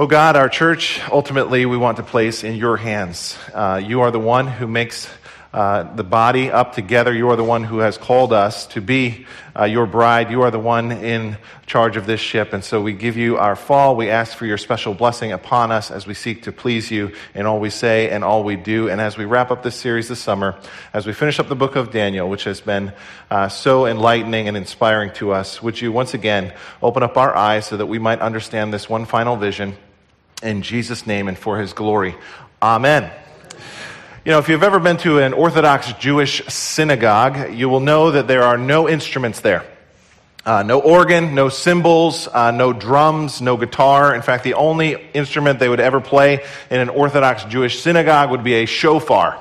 [0.00, 3.36] Oh God, our church, ultimately, we want to place in your hands.
[3.52, 5.08] Uh, you are the one who makes
[5.52, 7.12] uh, the body up together.
[7.12, 9.26] You are the one who has called us to be
[9.58, 10.30] uh, your bride.
[10.30, 12.52] You are the one in charge of this ship.
[12.52, 13.96] And so we give you our fall.
[13.96, 17.46] We ask for your special blessing upon us as we seek to please you in
[17.46, 18.88] all we say and all we do.
[18.88, 20.60] And as we wrap up this series this summer,
[20.94, 22.92] as we finish up the book of Daniel, which has been
[23.32, 27.66] uh, so enlightening and inspiring to us, would you once again open up our eyes
[27.66, 29.76] so that we might understand this one final vision?
[30.42, 32.14] In Jesus' name and for his glory.
[32.62, 33.10] Amen.
[34.24, 38.28] You know, if you've ever been to an Orthodox Jewish synagogue, you will know that
[38.28, 39.64] there are no instruments there.
[40.44, 44.14] Uh, no organ, no cymbals, uh, no drums, no guitar.
[44.14, 48.44] In fact, the only instrument they would ever play in an Orthodox Jewish synagogue would
[48.44, 49.38] be a shofar.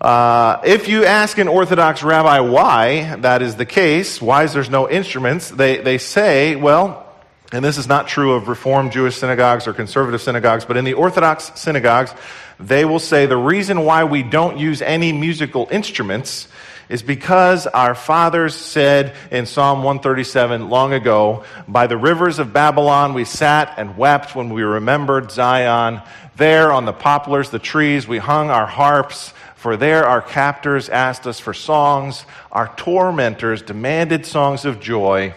[0.00, 4.70] Uh, if you ask an Orthodox rabbi why that is the case, why is there's
[4.70, 7.07] no instruments, they, they say, well,
[7.52, 10.94] and this is not true of Reformed Jewish synagogues or conservative synagogues, but in the
[10.94, 12.14] Orthodox synagogues,
[12.60, 16.48] they will say the reason why we don't use any musical instruments
[16.88, 23.14] is because our fathers said in Psalm 137 long ago, By the rivers of Babylon
[23.14, 26.02] we sat and wept when we remembered Zion.
[26.36, 29.32] There on the poplars, the trees, we hung our harps.
[29.56, 32.24] For there our captors asked us for songs.
[32.52, 35.34] Our tormentors demanded songs of joy.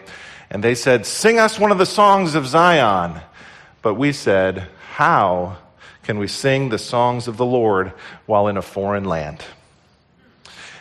[0.51, 3.21] And they said, Sing us one of the songs of Zion.
[3.81, 5.57] But we said, How
[6.03, 7.93] can we sing the songs of the Lord
[8.25, 9.43] while in a foreign land?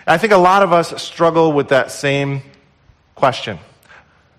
[0.06, 2.42] I think a lot of us struggle with that same
[3.14, 3.60] question.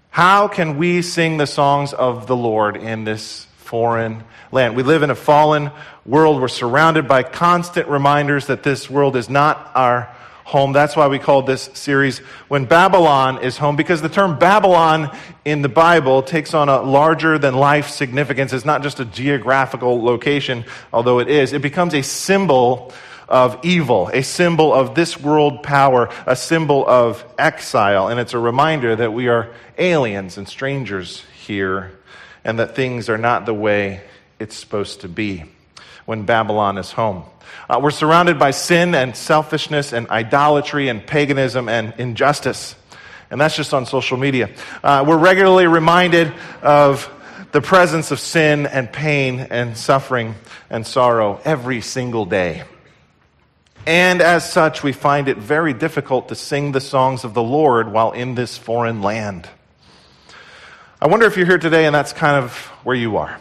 [0.09, 4.75] How can we sing the songs of the Lord in this foreign land?
[4.75, 5.72] We live in a fallen
[6.06, 6.41] world.
[6.41, 10.13] We're surrounded by constant reminders that this world is not our
[10.51, 10.73] home.
[10.73, 12.19] That's why we called this series
[12.50, 17.39] When Babylon is Home, because the term Babylon in the Bible takes on a larger
[17.39, 18.51] than life significance.
[18.51, 21.53] It's not just a geographical location, although it is.
[21.53, 22.91] It becomes a symbol
[23.29, 28.09] of evil, a symbol of this world power, a symbol of exile.
[28.09, 31.94] And it's a reminder that we are aliens and strangers here,
[32.44, 34.01] and that things are not the way
[34.38, 35.45] it's supposed to be
[36.06, 37.23] when Babylon is home.
[37.69, 42.75] Uh, we're surrounded by sin and selfishness and idolatry and paganism and injustice.
[43.29, 44.50] And that's just on social media.
[44.84, 47.09] Uh, we're regularly reminded of
[47.51, 50.35] the presence of sin and pain and suffering
[50.69, 52.63] and sorrow every single day.
[53.85, 57.91] And as such, we find it very difficult to sing the songs of the Lord
[57.91, 59.50] while in this foreign land.
[61.01, 63.39] I wonder if you're here today and that's kind of where you are.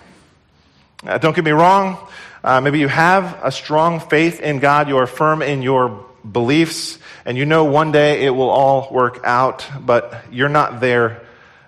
[1.04, 1.98] Uh, don't get me wrong,
[2.42, 6.98] uh, maybe you have a strong faith in God, you are firm in your beliefs,
[7.24, 11.20] and you know one day it will all work out, but you're not there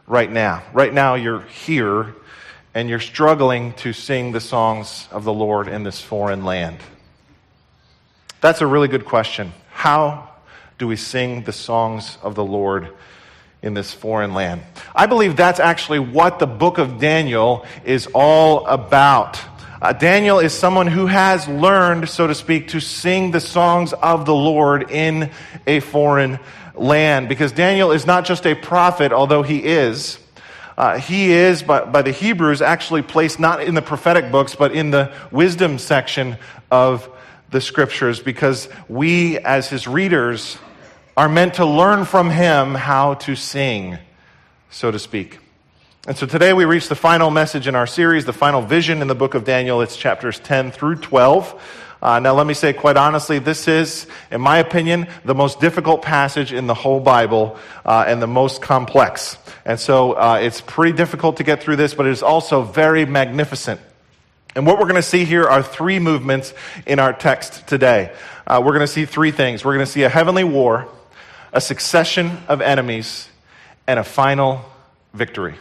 [0.07, 0.63] right now.
[0.73, 2.15] Right now, you're here
[2.75, 6.79] and you're struggling to sing the songs of the Lord in this foreign land.
[8.41, 9.53] That's a really good question.
[9.71, 10.31] How
[10.79, 12.89] do we sing the songs of the Lord
[13.63, 14.63] in this foreign land?
[14.95, 19.39] I believe that's actually what the book of Daniel is all about.
[19.83, 24.27] Uh, Daniel is someone who has learned, so to speak, to sing the songs of
[24.27, 25.29] the Lord in
[25.67, 26.39] a foreign
[26.77, 27.29] land.
[27.29, 30.21] Because Daniel is not just a prophet, although he is.
[30.79, 34.71] Uh, he is, by, by the Hebrews, actually placed not in the prophetic books, but
[34.71, 36.37] in the wisdom section
[36.71, 37.11] of
[37.51, 40.59] the scriptures, because we, as his readers,
[41.17, 43.99] are meant to learn from him how to sing,
[44.71, 45.41] so to speak.
[46.05, 49.07] And so today we reach the final message in our series, the final vision in
[49.07, 49.83] the book of Daniel.
[49.83, 51.63] It's chapters 10 through 12.
[52.03, 56.03] Uh, now, let me say quite honestly, this is, in my opinion, the most difficult
[56.03, 57.57] passage in the whole Bible
[57.87, 59.39] uh, and the most complex.
[59.65, 63.07] And so uh, it's pretty difficult to get through this, but it is also very
[63.07, 63.81] magnificent.
[64.57, 66.53] And what we're going to see here are three movements
[66.85, 68.13] in our text today.
[68.45, 69.65] Uh, we're going to see three things.
[69.65, 70.89] We're going to see a heavenly war,
[71.53, 73.29] a succession of enemies,
[73.87, 74.65] and a final
[75.15, 75.55] victory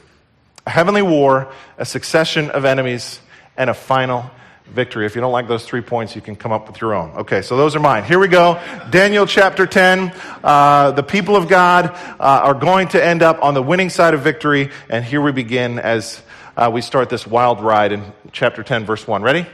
[0.71, 3.19] heavenly war, a succession of enemies,
[3.55, 4.31] and a final
[4.71, 5.05] victory.
[5.05, 7.11] If you don't like those three points, you can come up with your own.
[7.11, 8.03] Okay, so those are mine.
[8.03, 8.59] Here we go.
[8.89, 10.13] Daniel chapter 10.
[10.43, 14.13] Uh, the people of God uh, are going to end up on the winning side
[14.13, 16.21] of victory, and here we begin as
[16.55, 19.21] uh, we start this wild ride in chapter 10, verse 1.
[19.21, 19.45] Ready?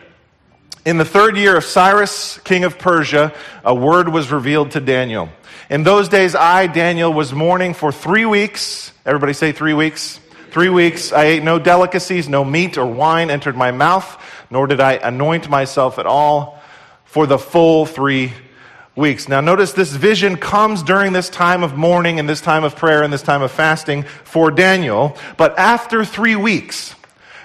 [0.86, 3.34] In the third year of Cyrus, king of Persia,
[3.66, 5.30] a word was revealed to Daniel.
[5.70, 8.94] In those days, I, Daniel, was mourning for three weeks.
[9.06, 10.20] Everybody say three weeks.
[10.58, 14.18] Three weeks I ate no delicacies, no meat or wine entered my mouth,
[14.50, 16.60] nor did I anoint myself at all
[17.06, 18.34] for the full three
[18.96, 19.30] weeks.
[19.30, 23.04] Now, notice this vision comes during this time of mourning and this time of prayer
[23.04, 25.16] and this time of fasting for Daniel.
[25.38, 26.96] But after three weeks,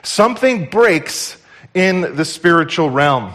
[0.03, 1.37] Something breaks
[1.75, 3.35] in the spiritual realm.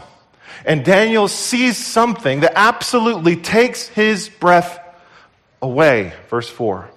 [0.66, 4.80] And Daniel sees something that absolutely takes his breath
[5.62, 6.14] away.
[6.30, 6.90] Verse 4.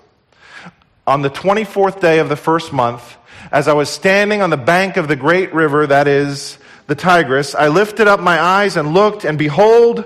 [1.11, 3.17] On the 24th day of the first month,
[3.51, 7.57] as I was standing on the bank of the great river, that is the Tigris,
[7.57, 10.05] I lifted up my eyes and looked, and behold,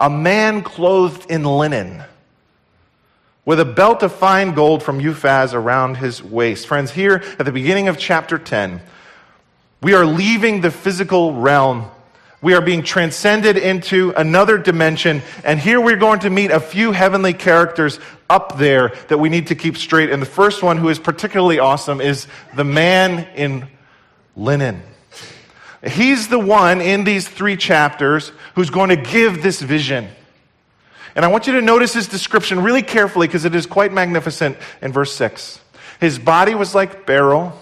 [0.00, 2.02] a man clothed in linen
[3.44, 6.66] with a belt of fine gold from Uphaz around his waist.
[6.66, 8.82] Friends, here at the beginning of chapter 10,
[9.80, 11.88] we are leaving the physical realm.
[12.42, 15.22] We are being transcended into another dimension.
[15.44, 19.46] And here we're going to meet a few heavenly characters up there that we need
[19.46, 20.10] to keep straight.
[20.10, 23.68] And the first one, who is particularly awesome, is the man in
[24.36, 24.82] linen.
[25.86, 30.08] He's the one in these three chapters who's going to give this vision.
[31.14, 34.56] And I want you to notice his description really carefully because it is quite magnificent
[34.80, 35.60] in verse 6.
[36.00, 37.56] His body was like beryl,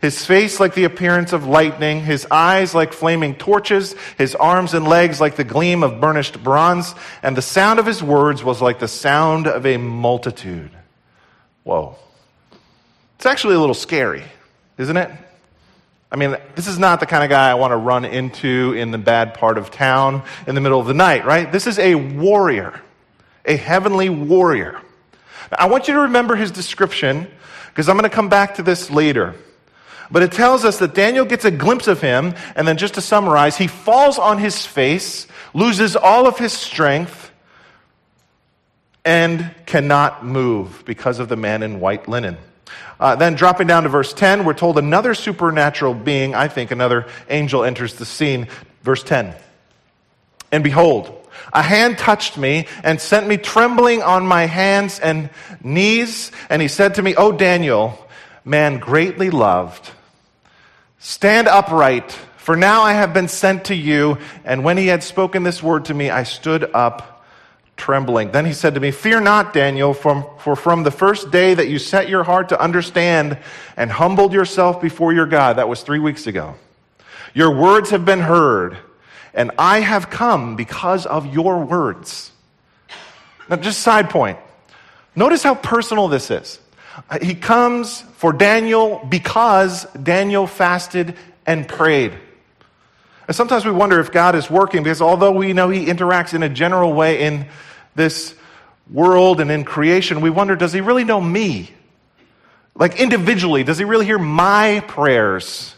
[0.00, 4.86] his face like the appearance of lightning, his eyes like flaming torches, his arms and
[4.86, 8.78] legs like the gleam of burnished bronze, and the sound of his words was like
[8.78, 10.70] the sound of a multitude.
[11.64, 11.96] Whoa.
[13.16, 14.24] It's actually a little scary,
[14.76, 15.10] isn't it?
[16.10, 18.92] I mean, this is not the kind of guy I want to run into in
[18.92, 21.50] the bad part of town in the middle of the night, right?
[21.50, 22.80] This is a warrior
[23.48, 24.80] a heavenly warrior.
[25.50, 27.26] I want you to remember his description
[27.68, 29.34] because I'm going to come back to this later.
[30.10, 33.00] But it tells us that Daniel gets a glimpse of him, and then just to
[33.00, 37.30] summarize, he falls on his face, loses all of his strength,
[39.04, 42.36] and cannot move because of the man in white linen.
[43.00, 47.06] Uh, then, dropping down to verse 10, we're told another supernatural being, I think another
[47.30, 48.48] angel, enters the scene.
[48.82, 49.34] Verse 10.
[50.50, 51.14] And behold,
[51.52, 55.30] a hand touched me and sent me trembling on my hands and
[55.62, 56.32] knees.
[56.50, 57.98] And he said to me, O Daniel,
[58.44, 59.90] man greatly loved,
[60.98, 64.18] stand upright, for now I have been sent to you.
[64.44, 67.24] And when he had spoken this word to me, I stood up
[67.76, 68.32] trembling.
[68.32, 71.78] Then he said to me, Fear not, Daniel, for from the first day that you
[71.78, 73.38] set your heart to understand
[73.76, 76.56] and humbled yourself before your God, that was three weeks ago,
[77.34, 78.76] your words have been heard
[79.34, 82.32] and I have come because of your words.
[83.48, 84.38] Now, just side point.
[85.14, 86.58] Notice how personal this is.
[87.08, 91.16] Uh, he comes for Daniel because Daniel fasted
[91.46, 92.12] and prayed.
[93.26, 96.42] And sometimes we wonder if God is working because although we know he interacts in
[96.42, 97.46] a general way in
[97.94, 98.34] this
[98.90, 101.70] world and in creation, we wonder does he really know me?
[102.74, 105.74] Like individually, does he really hear my prayers?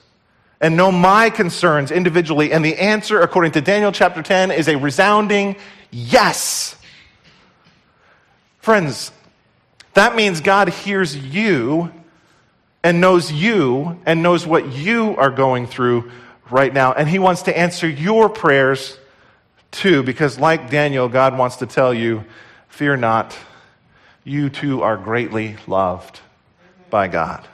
[0.61, 2.52] and know my concerns individually?
[2.52, 5.56] And the answer, according to Daniel chapter 10, is a resounding
[5.90, 6.76] yes.
[8.58, 9.11] Friends,
[9.94, 11.92] that means God hears you
[12.82, 16.11] and knows you and knows what you are going through
[16.50, 16.92] right now.
[16.92, 18.99] And He wants to answer your prayers
[19.70, 22.25] too, because like Daniel, God wants to tell you,
[22.68, 23.37] fear not,
[24.25, 26.20] you too are greatly loved
[26.90, 27.47] by God.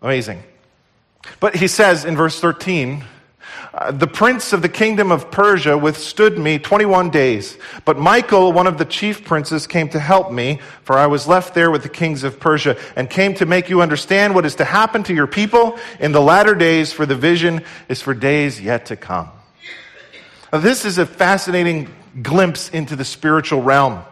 [0.00, 0.42] Amazing.
[1.40, 3.04] But he says in verse 13,
[3.92, 7.56] the prince of the kingdom of Persia withstood me 21 days.
[7.84, 11.54] But Michael, one of the chief princes, came to help me, for I was left
[11.54, 14.64] there with the kings of Persia, and came to make you understand what is to
[14.64, 18.86] happen to your people in the latter days, for the vision is for days yet
[18.86, 19.28] to come.
[20.52, 24.02] Now, this is a fascinating glimpse into the spiritual realm.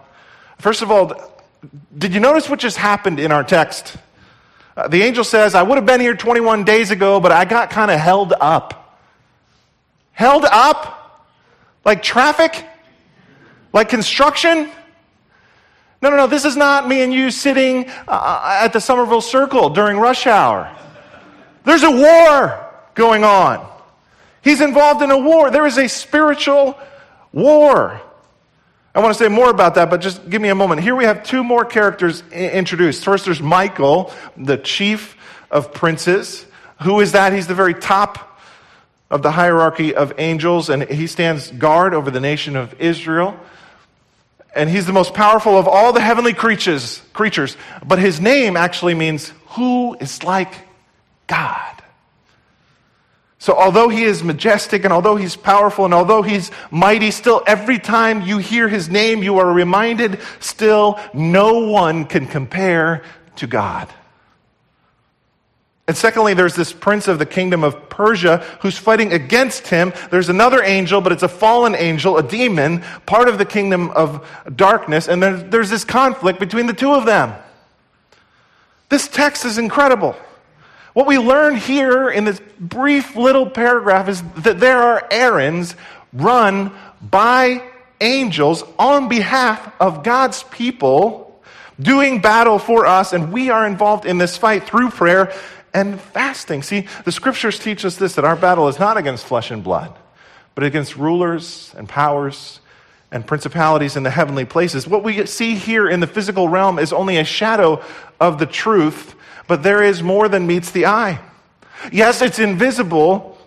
[0.59, 1.43] First of all,
[1.97, 3.97] did you notice what just happened in our text?
[4.77, 7.71] Uh, the angel says, I would have been here 21 days ago, but I got
[7.71, 8.85] kind of held up.
[10.17, 11.29] Held up?
[11.85, 12.65] Like traffic?
[13.75, 14.71] Like construction?
[16.01, 16.27] No, no, no.
[16.27, 20.75] This is not me and you sitting uh, at the Somerville Circle during rush hour.
[21.65, 23.71] There's a war going on.
[24.41, 25.51] He's involved in a war.
[25.51, 26.79] There is a spiritual
[27.35, 28.01] war.
[28.95, 30.81] I want to say more about that, but just give me a moment.
[30.81, 33.05] Here we have two more characters introduced.
[33.05, 35.15] First, there's Michael, the chief
[35.51, 36.47] of princes.
[36.85, 37.35] Who is that?
[37.35, 38.26] He's the very top
[39.11, 43.39] of the hierarchy of angels, and he stands guard over the nation of Israel.
[44.55, 47.57] And he's the most powerful of all the heavenly creatures, creatures.
[47.87, 50.53] But his name actually means who is like
[51.27, 51.77] God.
[53.39, 57.79] So, although he is majestic and although he's powerful and although he's mighty, still every
[57.79, 63.05] time you hear his name, you are reminded still no one can compare
[63.37, 63.89] to God.
[65.89, 69.93] And secondly, there's this prince of the kingdom of Persia who's fighting against him.
[70.11, 74.29] There's another angel, but it's a fallen angel, a demon, part of the kingdom of
[74.55, 75.07] darkness.
[75.07, 77.35] And then there's this conflict between the two of them.
[78.89, 80.17] This text is incredible.
[80.93, 85.77] What we learn here in this brief little paragraph is that there are errands
[86.13, 87.63] run by
[88.01, 91.41] angels on behalf of God's people
[91.79, 95.33] doing battle for us, and we are involved in this fight through prayer
[95.77, 96.63] and fasting.
[96.63, 99.97] See, the scriptures teach us this that our battle is not against flesh and blood,
[100.55, 102.59] but against rulers and powers
[103.13, 104.89] and principalities in the heavenly places.
[104.89, 107.81] What we see here in the physical realm is only a shadow
[108.19, 109.17] of the truth
[109.47, 111.21] but there is more than meets the eye.
[111.93, 113.39] Yes, it's invisible,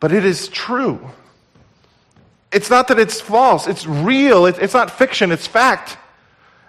[0.00, 1.00] but it is true.
[2.52, 5.98] It's not that it's false, it's real, it's not fiction, it's fact.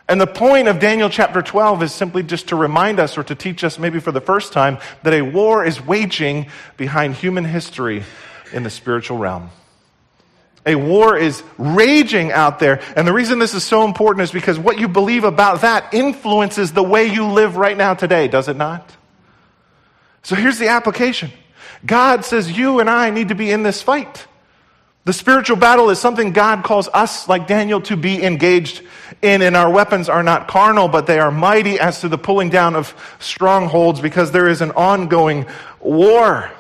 [0.08, 3.34] And the point of Daniel chapter 12 is simply just to remind us or to
[3.34, 6.48] teach us, maybe for the first time, that a war is waging
[6.78, 8.04] behind human history
[8.54, 9.50] in the spiritual realm.
[10.68, 12.82] A war is raging out there.
[12.96, 16.72] And the reason this is so important is because what you believe about that influences
[16.72, 18.96] the way you live right now today, does it not?
[20.24, 21.32] So here's the application
[21.86, 24.26] God says you and I need to be in this fight.
[25.06, 28.82] The spiritual battle is something God calls us, like Daniel, to be engaged
[29.22, 32.50] in, and our weapons are not carnal, but they are mighty as to the pulling
[32.50, 35.46] down of strongholds because there is an ongoing
[35.80, 36.52] war.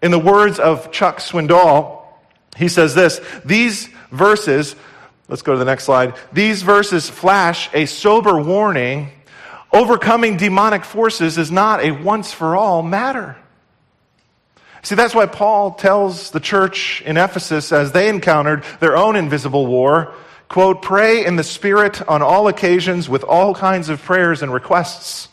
[0.00, 2.04] In the words of Chuck Swindoll,
[2.56, 4.76] he says this These verses,
[5.26, 6.14] let's go to the next slide.
[6.32, 9.10] These verses flash a sober warning.
[9.72, 13.36] Overcoming demonic forces is not a once for all matter.
[14.82, 19.66] See, that's why Paul tells the church in Ephesus as they encountered their own invisible
[19.66, 20.14] war,
[20.48, 25.28] quote, pray in the Spirit on all occasions with all kinds of prayers and requests.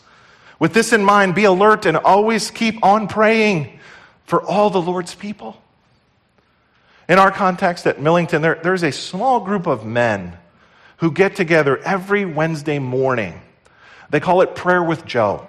[0.58, 3.78] With this in mind, be alert and always keep on praying
[4.24, 5.56] for all the Lord's people.
[7.08, 10.36] In our context at Millington, there, there's a small group of men
[10.98, 13.40] who get together every Wednesday morning.
[14.10, 15.46] They call it Prayer with Joe.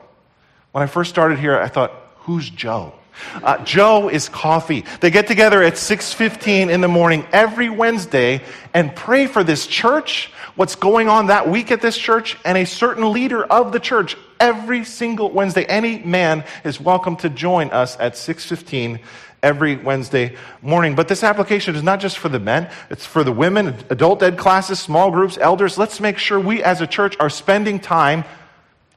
[0.72, 2.94] When I first started here, I thought, who's Joe?
[3.44, 4.86] Uh, Joe is coffee.
[5.00, 8.42] They get together at 6:15 in the morning every Wednesday
[8.74, 12.66] and pray for this church, what's going on that week at this church, and a
[12.66, 15.66] certain leader of the church every single Wednesday.
[15.66, 19.00] Any man is welcome to join us at 6:15
[19.44, 20.96] every Wednesday morning.
[20.96, 24.38] But this application is not just for the men, it's for the women, adult ed
[24.38, 25.78] classes, small groups, elders.
[25.78, 28.24] Let's make sure we as a church are spending time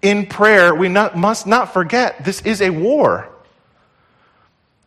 [0.03, 0.75] in prayer.
[0.75, 3.30] We not, must not forget this is a war.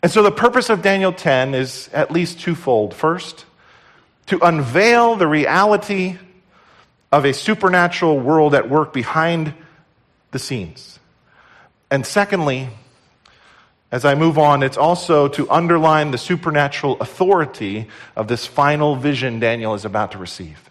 [0.04, 2.94] And so the purpose of Daniel 10 is at least twofold.
[2.94, 3.46] First,
[4.26, 6.18] to unveil the reality
[7.10, 9.54] of a supernatural world at work behind
[10.32, 11.00] the scenes.
[11.90, 12.68] And secondly,
[13.94, 19.40] as I move on, it's also to underline the supernatural authority of this final vision
[19.40, 20.70] Daniel is about to receive.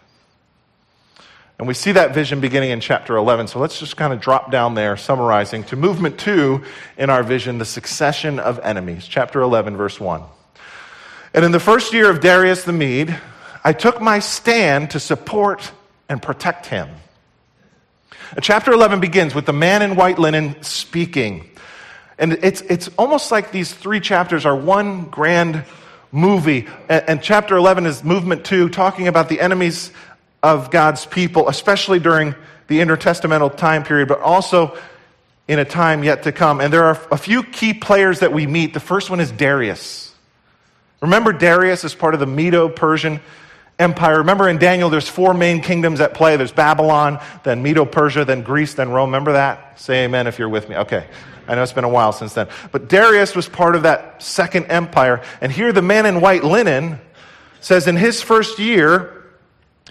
[1.63, 3.47] And we see that vision beginning in chapter 11.
[3.47, 6.65] So let's just kind of drop down there, summarizing to movement two
[6.97, 9.07] in our vision, the succession of enemies.
[9.07, 10.23] Chapter 11, verse 1.
[11.33, 13.17] And in the first year of Darius the Mede,
[13.63, 15.71] I took my stand to support
[16.09, 16.89] and protect him.
[18.41, 21.49] Chapter 11 begins with the man in white linen speaking.
[22.19, 25.63] And it's, it's almost like these three chapters are one grand
[26.11, 26.67] movie.
[26.89, 29.93] And, chapter 11 is movement two, talking about the enemies
[30.43, 32.35] of God's people, especially during
[32.67, 34.77] the intertestamental time period, but also
[35.47, 36.61] in a time yet to come.
[36.61, 38.73] And there are a few key players that we meet.
[38.73, 40.13] The first one is Darius.
[41.01, 43.19] Remember, Darius is part of the Medo Persian
[43.79, 44.19] Empire.
[44.19, 48.41] Remember in Daniel, there's four main kingdoms at play there's Babylon, then Medo Persia, then
[48.41, 49.09] Greece, then Rome.
[49.09, 49.79] Remember that?
[49.79, 50.75] Say amen if you're with me.
[50.75, 51.07] Okay.
[51.47, 52.47] I know it's been a while since then.
[52.71, 55.21] But Darius was part of that second empire.
[55.41, 56.99] And here the man in white linen
[57.59, 59.22] says in his first year,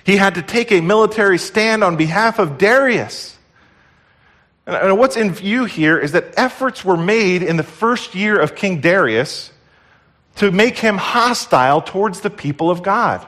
[0.05, 3.37] he had to take a military stand on behalf of Darius.
[4.67, 8.55] And what's in view here is that efforts were made in the first year of
[8.55, 9.51] King Darius
[10.37, 13.27] to make him hostile towards the people of God.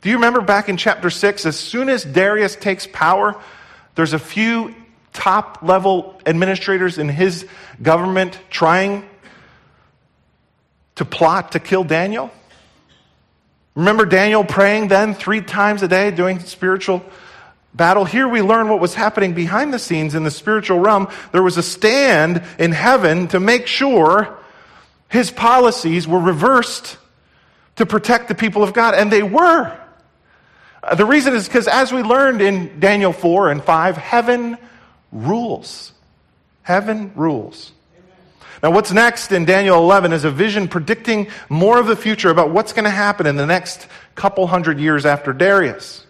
[0.00, 3.40] Do you remember back in chapter 6, as soon as Darius takes power,
[3.96, 4.74] there's a few
[5.12, 7.46] top level administrators in his
[7.82, 9.08] government trying
[10.94, 12.30] to plot to kill Daniel?
[13.78, 17.00] Remember Daniel praying then three times a day doing spiritual
[17.72, 18.04] battle?
[18.04, 21.06] Here we learn what was happening behind the scenes in the spiritual realm.
[21.30, 24.36] There was a stand in heaven to make sure
[25.08, 26.96] his policies were reversed
[27.76, 29.78] to protect the people of God, and they were.
[30.82, 34.58] Uh, the reason is because, as we learned in Daniel 4 and 5, heaven
[35.12, 35.92] rules.
[36.62, 37.70] Heaven rules.
[38.62, 42.50] Now, what's next in Daniel 11 is a vision predicting more of the future about
[42.50, 46.04] what's going to happen in the next couple hundred years after Darius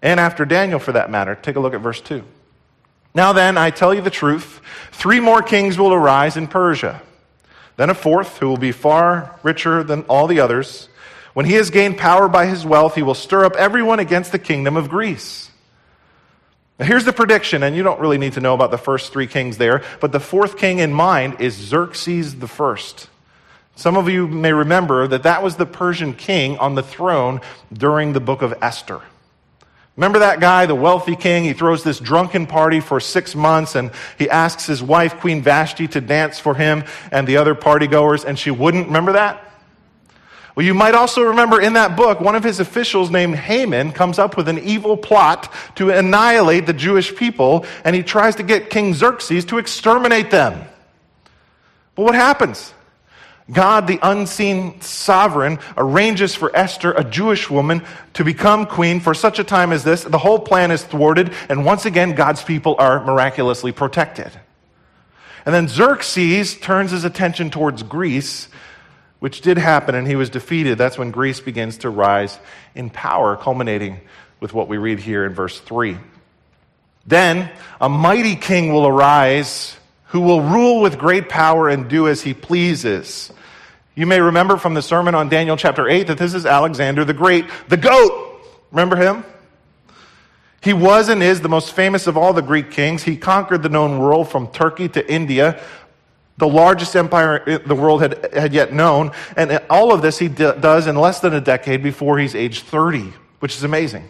[0.00, 1.34] and after Daniel, for that matter.
[1.34, 2.22] Take a look at verse 2.
[3.14, 4.60] Now then, I tell you the truth.
[4.92, 7.02] Three more kings will arise in Persia.
[7.76, 10.88] Then a fourth, who will be far richer than all the others.
[11.34, 14.38] When he has gained power by his wealth, he will stir up everyone against the
[14.38, 15.45] kingdom of Greece.
[16.78, 19.26] Now here's the prediction, and you don't really need to know about the first three
[19.26, 23.08] kings there, but the fourth king in mind is Xerxes the first.
[23.76, 27.40] Some of you may remember that that was the Persian king on the throne
[27.72, 29.00] during the book of Esther.
[29.96, 31.44] Remember that guy, the wealthy king?
[31.44, 35.88] He throws this drunken party for six months and he asks his wife, Queen Vashti,
[35.88, 38.86] to dance for him and the other partygoers, and she wouldn't.
[38.86, 39.45] Remember that?
[40.56, 44.18] Well, you might also remember in that book, one of his officials named Haman comes
[44.18, 48.70] up with an evil plot to annihilate the Jewish people, and he tries to get
[48.70, 50.66] King Xerxes to exterminate them.
[51.94, 52.72] But what happens?
[53.52, 57.84] God, the unseen sovereign, arranges for Esther, a Jewish woman,
[58.14, 60.04] to become queen for such a time as this.
[60.04, 64.32] The whole plan is thwarted, and once again, God's people are miraculously protected.
[65.44, 68.48] And then Xerxes turns his attention towards Greece,
[69.18, 70.78] which did happen, and he was defeated.
[70.78, 72.38] That's when Greece begins to rise
[72.74, 74.00] in power, culminating
[74.40, 75.96] with what we read here in verse 3.
[77.06, 82.22] Then a mighty king will arise who will rule with great power and do as
[82.22, 83.32] he pleases.
[83.94, 87.14] You may remember from the sermon on Daniel chapter 8 that this is Alexander the
[87.14, 88.40] Great, the goat.
[88.70, 89.24] Remember him?
[90.60, 93.04] He was and is the most famous of all the Greek kings.
[93.04, 95.62] He conquered the known world from Turkey to India,
[96.38, 99.12] the largest empire the world had, had yet known.
[99.36, 102.60] And all of this he d- does in less than a decade before he's age
[102.60, 104.08] 30, which is amazing.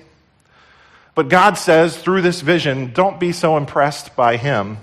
[1.15, 4.79] But God says through this vision, don't be so impressed by him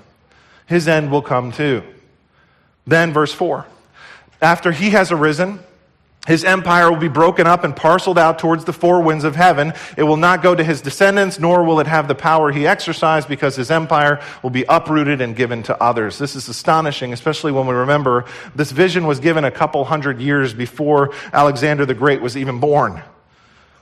[0.65, 1.83] his end will come too.
[2.87, 3.65] Then, verse 4
[4.41, 5.59] After he has arisen,
[6.25, 9.73] his empire will be broken up and parceled out towards the four winds of heaven.
[9.97, 13.27] It will not go to his descendants, nor will it have the power he exercised,
[13.27, 16.17] because his empire will be uprooted and given to others.
[16.17, 18.23] This is astonishing, especially when we remember
[18.55, 23.01] this vision was given a couple hundred years before Alexander the Great was even born.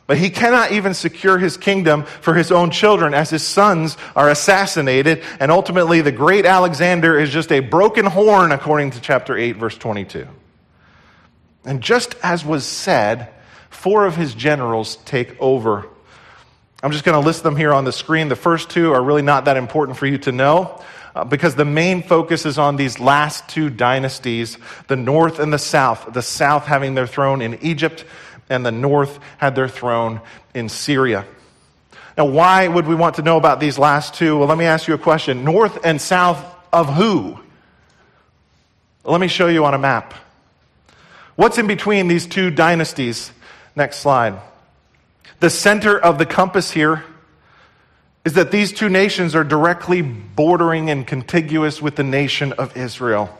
[0.08, 4.30] But he cannot even secure his kingdom for his own children as his sons are
[4.30, 5.24] assassinated.
[5.40, 9.78] And ultimately, the great Alexander is just a broken horn, according to chapter 8, verse
[9.78, 10.28] 22.
[11.66, 13.30] And just as was said,
[13.70, 15.88] four of his generals take over.
[16.84, 18.28] I'm just going to list them here on the screen.
[18.28, 20.82] The first two are really not that important for you to know.
[21.14, 25.60] Uh, because the main focus is on these last two dynasties, the north and the
[25.60, 26.14] south.
[26.14, 28.06] The south having their throne in Egypt,
[28.50, 30.22] and the north had their throne
[30.54, 31.26] in Syria.
[32.18, 34.38] Now, why would we want to know about these last two?
[34.38, 35.44] Well, let me ask you a question.
[35.44, 37.38] North and south of who?
[39.04, 40.14] Let me show you on a map.
[41.36, 43.32] What's in between these two dynasties?
[43.76, 44.40] Next slide.
[45.40, 47.04] The center of the compass here
[48.24, 53.36] is that these two nations are directly bordering and contiguous with the nation of Israel.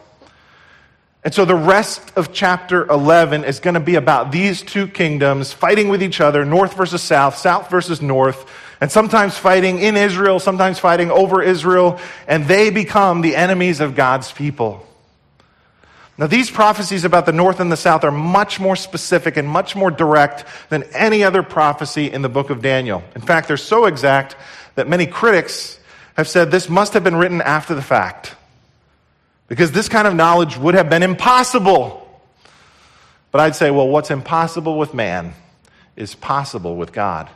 [1.24, 5.54] And so the rest of chapter 11 is going to be about these two kingdoms
[5.54, 8.50] fighting with each other, north versus south, south versus north,
[8.82, 13.94] and sometimes fighting in Israel, sometimes fighting over Israel, and they become the enemies of
[13.94, 14.88] God's people.
[16.22, 19.76] Now, these prophecies about the north and the south are much more specific and much
[19.76, 23.04] more direct than any other prophecy in the book of Daniel.
[23.16, 24.36] In fact, they're so exact
[24.76, 25.80] that many critics
[26.14, 28.36] have said this must have been written after the fact
[29.48, 32.08] because this kind of knowledge would have been impossible.
[33.32, 35.34] But I'd say, well, what's impossible with man
[35.96, 37.32] is possible with God.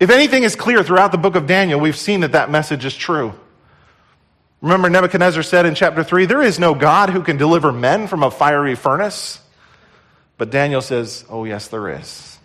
[0.00, 2.96] If anything is clear throughout the book of Daniel, we've seen that that message is
[2.96, 3.32] true.
[4.60, 8.22] Remember, Nebuchadnezzar said in chapter 3, There is no God who can deliver men from
[8.22, 9.40] a fiery furnace.
[10.36, 12.38] But Daniel says, Oh, yes, there is.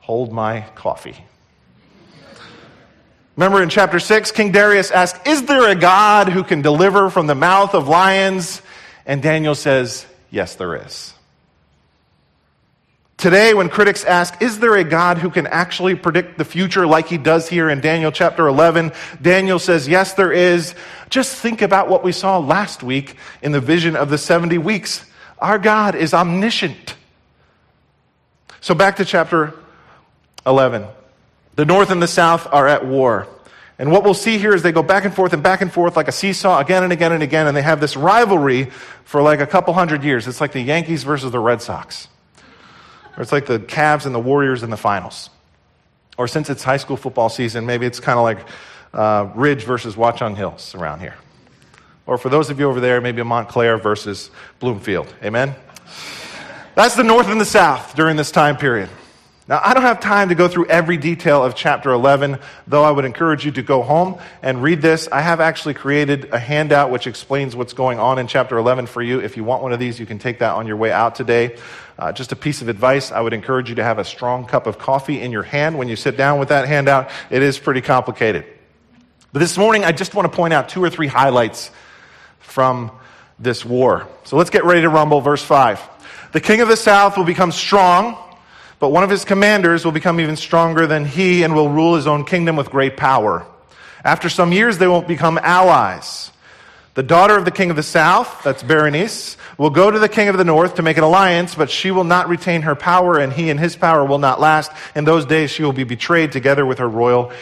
[0.00, 1.24] Hold my coffee.
[3.36, 7.26] Remember in chapter 6, King Darius asked, Is there a God who can deliver from
[7.26, 8.62] the mouth of lions?
[9.04, 11.12] And Daniel says, Yes, there is.
[13.16, 17.08] Today, when critics ask, Is there a God who can actually predict the future like
[17.08, 18.92] he does here in Daniel chapter 11?
[19.22, 20.74] Daniel says, Yes, there is.
[21.08, 25.04] Just think about what we saw last week in the vision of the 70 weeks.
[25.38, 26.94] Our God is omniscient.
[28.60, 29.54] So back to chapter
[30.46, 30.86] 11.
[31.54, 33.28] The north and the south are at war.
[33.78, 35.96] And what we'll see here is they go back and forth and back and forth
[35.96, 38.64] like a seesaw again and again and again, and they have this rivalry
[39.04, 40.26] for like a couple hundred years.
[40.26, 42.08] It's like the Yankees versus the Red Sox.
[43.16, 45.30] Or it's like the Cavs and the Warriors in the finals.
[46.18, 48.46] Or since it's high school football season, maybe it's kind of like
[48.94, 51.14] uh, Ridge versus Watchung Hills around here.
[52.06, 55.12] Or for those of you over there, maybe Montclair versus Bloomfield.
[55.22, 55.54] Amen?
[56.74, 58.88] That's the north and the south during this time period.
[59.48, 62.90] Now, I don't have time to go through every detail of chapter 11, though I
[62.90, 65.08] would encourage you to go home and read this.
[65.10, 69.02] I have actually created a handout which explains what's going on in chapter 11 for
[69.02, 69.20] you.
[69.20, 71.56] If you want one of these, you can take that on your way out today.
[71.98, 74.66] Uh, just a piece of advice I would encourage you to have a strong cup
[74.66, 77.10] of coffee in your hand when you sit down with that handout.
[77.30, 78.44] It is pretty complicated.
[79.32, 81.70] But this morning, I just want to point out two or three highlights
[82.38, 82.90] from
[83.38, 84.08] this war.
[84.24, 85.20] So let's get ready to rumble.
[85.20, 85.80] Verse 5.
[86.32, 88.16] The king of the south will become strong
[88.78, 92.06] but one of his commanders will become even stronger than he and will rule his
[92.06, 93.46] own kingdom with great power.
[94.04, 96.30] After some years, they will become allies.
[96.96, 100.28] The daughter of the king of the south, that's Berenice, will go to the king
[100.28, 103.30] of the north to make an alliance, but she will not retain her power, and
[103.30, 104.72] he and his power will not last.
[104.94, 107.32] In those days, she will be betrayed together with her royal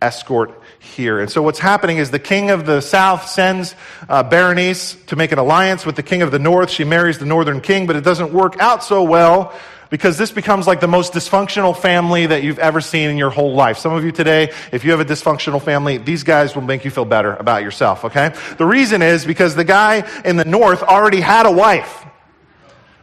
[0.00, 1.20] escort here.
[1.20, 3.74] And so what's happening is the king of the south sends
[4.08, 6.70] uh, Berenice to make an alliance with the king of the north.
[6.70, 9.54] She marries the northern king, but it doesn't work out so well
[9.92, 13.52] because this becomes like the most dysfunctional family that you've ever seen in your whole
[13.52, 13.76] life.
[13.76, 16.90] Some of you today, if you have a dysfunctional family, these guys will make you
[16.90, 18.32] feel better about yourself, okay?
[18.56, 22.06] The reason is because the guy in the north already had a wife,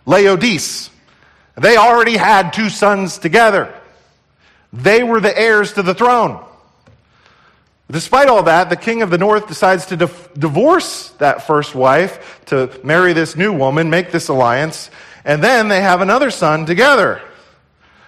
[0.07, 0.89] Laodice.
[1.55, 3.71] They already had two sons together.
[4.73, 6.43] They were the heirs to the throne.
[7.91, 12.71] Despite all that, the king of the north decides to divorce that first wife to
[12.83, 14.89] marry this new woman, make this alliance,
[15.29, 17.21] and then they have another son together.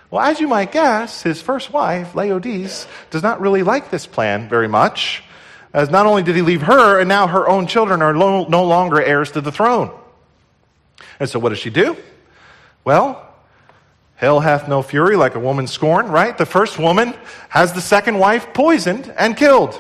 [0.10, 4.50] Well, as you might guess, his first wife, Laodice, does not really like this plan
[4.50, 5.24] very much,
[5.72, 9.00] as not only did he leave her, and now her own children are no, longer
[9.00, 9.92] heirs to the throne.
[11.20, 11.96] And so what does she do?
[12.84, 13.24] Well,
[14.16, 16.36] hell hath no fury like a woman scorned, right?
[16.36, 17.14] The first woman
[17.50, 19.80] has the second wife poisoned and killed.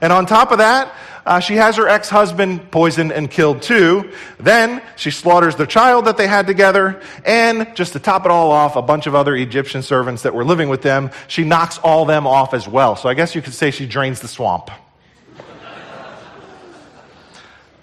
[0.00, 0.94] And on top of that,
[1.28, 4.10] uh, she has her ex husband poisoned and killed too.
[4.38, 7.02] Then she slaughters the child that they had together.
[7.22, 10.44] And just to top it all off, a bunch of other Egyptian servants that were
[10.44, 12.96] living with them, she knocks all them off as well.
[12.96, 14.70] So I guess you could say she drains the swamp.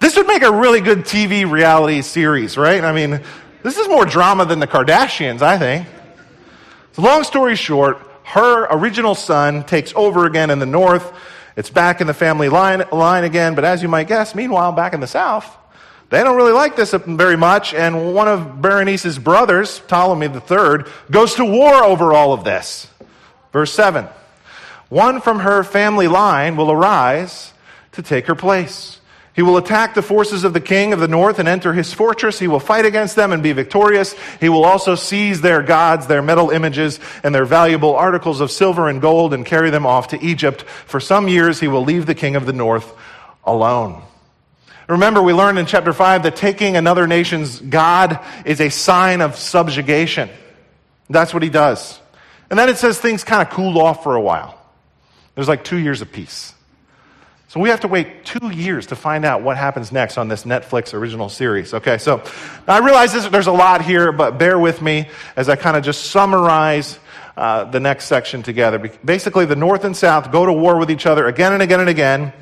[0.00, 2.82] this would make a really good TV reality series, right?
[2.82, 3.20] I mean,
[3.62, 5.86] this is more drama than the Kardashians, I think.
[6.94, 11.12] So long story short, her original son takes over again in the north
[11.56, 14.92] it's back in the family line, line again, but as you might guess, meanwhile, back
[14.92, 15.56] in the south,
[16.10, 21.34] they don't really like this very much, and one of Berenice's brothers, Ptolemy III, goes
[21.34, 22.88] to war over all of this.
[23.52, 24.06] Verse 7
[24.88, 27.52] One from her family line will arise
[27.92, 29.00] to take her place.
[29.36, 32.38] He will attack the forces of the king of the north and enter his fortress.
[32.38, 34.14] He will fight against them and be victorious.
[34.40, 38.88] He will also seize their gods, their metal images, and their valuable articles of silver
[38.88, 40.62] and gold and carry them off to Egypt.
[40.62, 42.90] For some years, he will leave the king of the north
[43.44, 44.02] alone.
[44.88, 49.36] Remember, we learned in chapter 5 that taking another nation's God is a sign of
[49.36, 50.30] subjugation.
[51.10, 52.00] That's what he does.
[52.48, 54.58] And then it says things kind of cool off for a while.
[55.34, 56.54] There's like two years of peace.
[57.48, 60.42] So we have to wait two years to find out what happens next on this
[60.42, 61.72] Netflix original series.
[61.74, 62.22] Okay, so
[62.66, 65.84] I realize this, there's a lot here, but bear with me as I kind of
[65.84, 66.98] just summarize
[67.36, 68.78] uh, the next section together.
[69.04, 71.88] Basically, the North and South go to war with each other again and again and
[71.88, 72.32] again.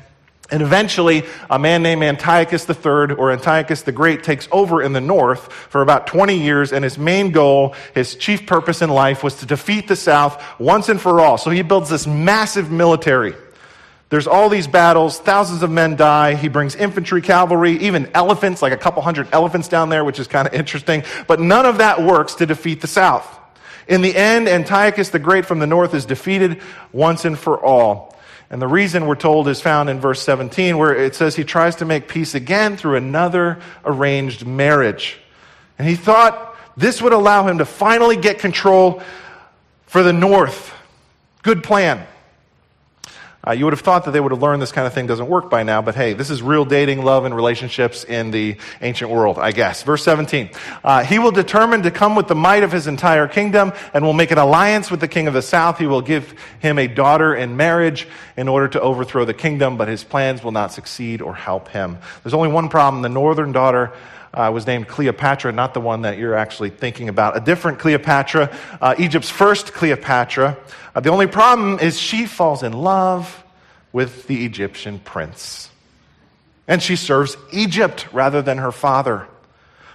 [0.49, 5.01] And eventually, a man named Antiochus III, or Antiochus the Great, takes over in the
[5.01, 9.35] north for about 20 years, and his main goal, his chief purpose in life, was
[9.37, 11.39] to defeat the south once and for all.
[11.39, 13.33] So he builds this massive military.
[14.09, 16.35] There's all these battles, thousands of men die.
[16.35, 20.27] He brings infantry, cavalry, even elephants, like a couple hundred elephants down there, which is
[20.27, 21.03] kind of interesting.
[21.27, 23.27] But none of that works to defeat the south.
[23.87, 28.15] In the end, Antiochus the Great from the north is defeated once and for all.
[28.49, 31.77] And the reason we're told is found in verse 17, where it says he tries
[31.77, 35.17] to make peace again through another arranged marriage.
[35.79, 39.01] And he thought this would allow him to finally get control
[39.87, 40.73] for the north.
[41.41, 42.05] Good plan.
[43.45, 45.27] Uh, you would have thought that they would have learned this kind of thing doesn't
[45.27, 49.11] work by now, but hey, this is real dating, love, and relationships in the ancient
[49.11, 49.83] world, I guess.
[49.83, 50.49] Verse 17.
[50.83, 54.13] Uh, he will determine to come with the might of his entire kingdom and will
[54.13, 55.77] make an alliance with the king of the south.
[55.77, 59.87] He will give him a daughter in marriage in order to overthrow the kingdom, but
[59.87, 61.97] his plans will not succeed or help him.
[62.23, 63.01] There's only one problem.
[63.01, 63.93] The northern daughter
[64.35, 67.37] uh, was named Cleopatra, not the one that you're actually thinking about.
[67.37, 70.57] A different Cleopatra, uh, Egypt's first Cleopatra.
[70.93, 73.43] Uh, the only problem is she falls in love
[73.93, 75.69] with the Egyptian prince.
[76.67, 79.27] And she serves Egypt rather than her father.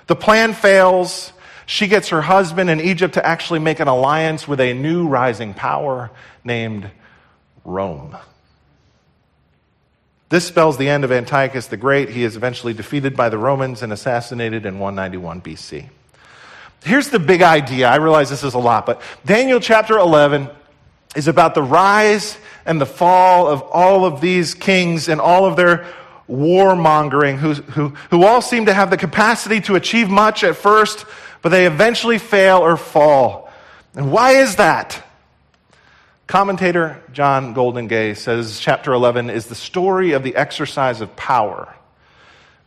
[0.06, 1.32] The plan fails.
[1.66, 5.54] She gets her husband in Egypt to actually make an alliance with a new rising
[5.54, 6.10] power
[6.42, 6.90] named
[7.64, 8.16] Rome.
[10.30, 12.08] This spells the end of Antiochus the Great.
[12.08, 15.88] He is eventually defeated by the Romans and assassinated in 191 BC.
[16.84, 17.88] Here's the big idea.
[17.88, 20.48] I realize this is a lot, but Daniel chapter 11
[21.16, 25.56] is about the rise and the fall of all of these kings and all of
[25.56, 25.84] their
[26.28, 31.06] warmongering, who, who, who all seem to have the capacity to achieve much at first,
[31.42, 33.50] but they eventually fail or fall.
[33.96, 35.04] And why is that?
[36.30, 41.74] Commentator John Goldingay says chapter 11 is the story of the exercise of power.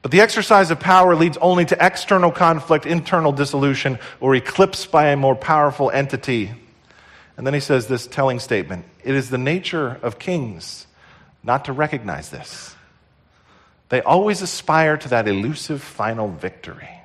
[0.02, 5.12] But the exercise of power leads only to external conflict, internal dissolution, or eclipse by
[5.12, 6.52] a more powerful entity.
[7.38, 10.86] And then he says this telling statement It is the nature of kings
[11.42, 12.76] not to recognize this.
[13.88, 17.03] They always aspire to that elusive final victory.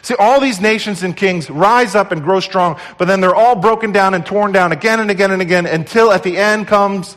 [0.00, 3.54] See, all these nations and kings rise up and grow strong, but then they're all
[3.54, 7.14] broken down and torn down again and again and again until at the end comes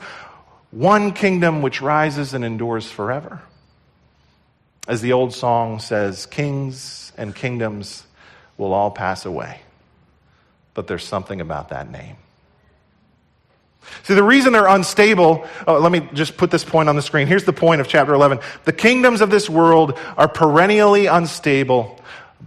[0.72, 3.42] one kingdom which rises and endures forever.
[4.88, 8.06] As the old song says, kings and kingdoms
[8.58, 9.62] will all pass away,
[10.74, 12.18] but there's something about that name.
[14.04, 17.28] See, the reason they're unstable, oh, let me just put this point on the screen.
[17.28, 18.40] Here's the point of chapter 11.
[18.66, 22.00] The kingdoms of this world are perennially unstable,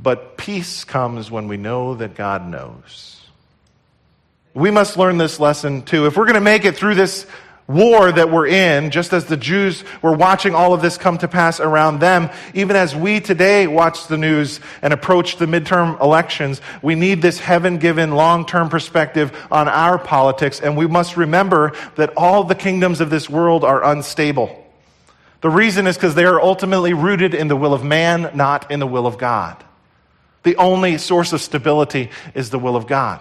[0.03, 3.21] but peace comes when we know that God knows.
[4.55, 6.07] We must learn this lesson too.
[6.07, 7.27] If we're going to make it through this
[7.69, 11.29] war that we're in, just as the Jews were watching all of this come to
[11.29, 16.63] pass around them, even as we today watch the news and approach the midterm elections,
[16.81, 20.61] we need this heaven given long term perspective on our politics.
[20.61, 24.65] And we must remember that all the kingdoms of this world are unstable.
[25.41, 28.81] The reason is because they are ultimately rooted in the will of man, not in
[28.81, 29.63] the will of God.
[30.49, 33.21] The only source of stability is the will of God.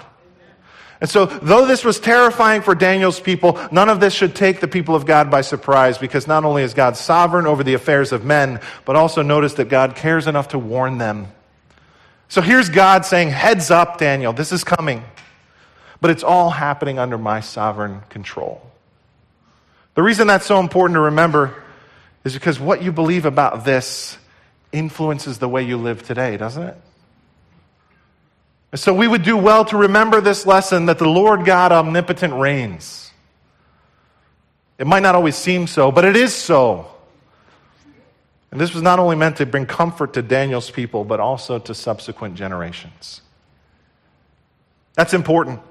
[1.02, 4.68] And so, though this was terrifying for Daniel's people, none of this should take the
[4.70, 8.24] people of God by surprise because not only is God sovereign over the affairs of
[8.24, 11.28] men, but also notice that God cares enough to warn them.
[12.30, 15.04] So here's God saying, Heads up, Daniel, this is coming.
[16.00, 18.62] But it's all happening under my sovereign control.
[19.96, 21.62] The reason that's so important to remember
[22.24, 24.18] is because what you believe about this
[24.72, 26.78] influences the way you live today, doesn't it?
[28.76, 33.12] So we would do well to remember this lesson that the Lord God omnipotent reigns.
[34.78, 36.92] It might not always seem so, but it is so.
[38.52, 41.74] And this was not only meant to bring comfort to Daniel's people, but also to
[41.74, 43.22] subsequent generations.
[44.96, 45.62] That's important.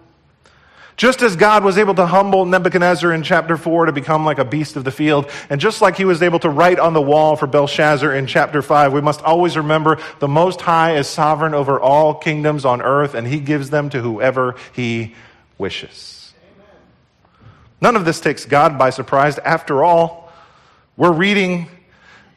[0.96, 4.46] Just as God was able to humble Nebuchadnezzar in chapter 4 to become like a
[4.46, 7.36] beast of the field, and just like he was able to write on the wall
[7.36, 11.78] for Belshazzar in chapter 5, we must always remember the Most High is sovereign over
[11.78, 15.14] all kingdoms on earth, and he gives them to whoever he
[15.58, 16.32] wishes.
[17.82, 19.38] None of this takes God by surprise.
[19.38, 20.32] After all,
[20.96, 21.68] we're reading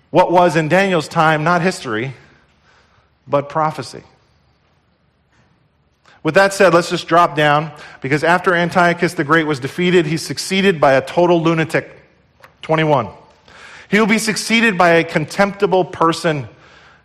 [0.10, 2.14] what was in Daniel's time not history,
[3.26, 4.04] but prophecy.
[6.22, 10.26] With that said, let's just drop down because after Antiochus the Great was defeated, he's
[10.26, 11.96] succeeded by a total lunatic.
[12.62, 13.10] 21.
[13.90, 16.48] He will be succeeded by a contemptible person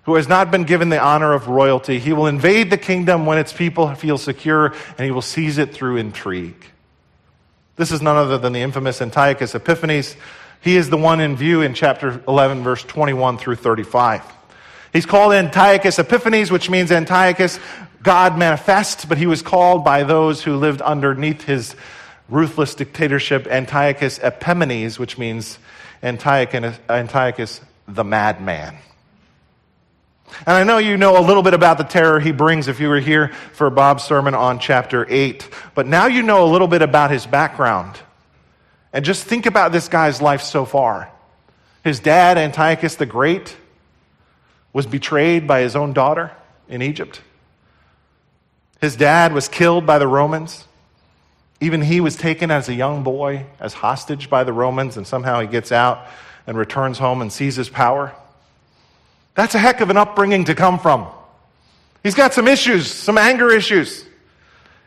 [0.03, 1.98] who has not been given the honor of royalty.
[1.98, 5.72] He will invade the kingdom when its people feel secure, and he will seize it
[5.72, 6.66] through intrigue.
[7.77, 10.14] This is none other than the infamous Antiochus Epiphanes.
[10.61, 14.22] He is the one in view in chapter 11, verse 21 through 35.
[14.92, 17.59] He's called Antiochus Epiphanes, which means Antiochus
[18.05, 21.75] God manifest, but he was called by those who lived underneath his
[22.29, 25.59] ruthless dictatorship Antiochus Epimanes, which means
[26.03, 28.77] Antiochus the madman.
[30.40, 32.88] And I know you know a little bit about the terror he brings if you
[32.88, 36.83] were here for Bob's sermon on chapter 8, but now you know a little bit
[36.83, 37.99] about his background.
[38.93, 41.11] And just think about this guy's life so far.
[41.83, 43.57] His dad, Antiochus the Great,
[44.75, 46.33] was betrayed by his own daughter
[46.69, 47.23] in Egypt.
[48.85, 50.62] His dad was killed by the Romans.
[51.59, 55.40] Even he was taken as a young boy, as hostage by the Romans, and somehow
[55.40, 56.07] he gets out
[56.47, 58.12] and returns home and seizes power.
[59.37, 61.07] That's a heck of an upbringing to come from.
[62.03, 64.05] He's got some issues, some anger issues.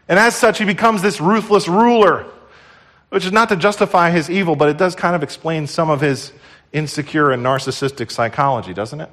[0.08, 2.28] And as such, he becomes this ruthless ruler,
[3.10, 6.02] which is not to justify his evil, but it does kind of explain some of
[6.02, 6.32] his
[6.72, 9.10] insecure and narcissistic psychology, doesn't it?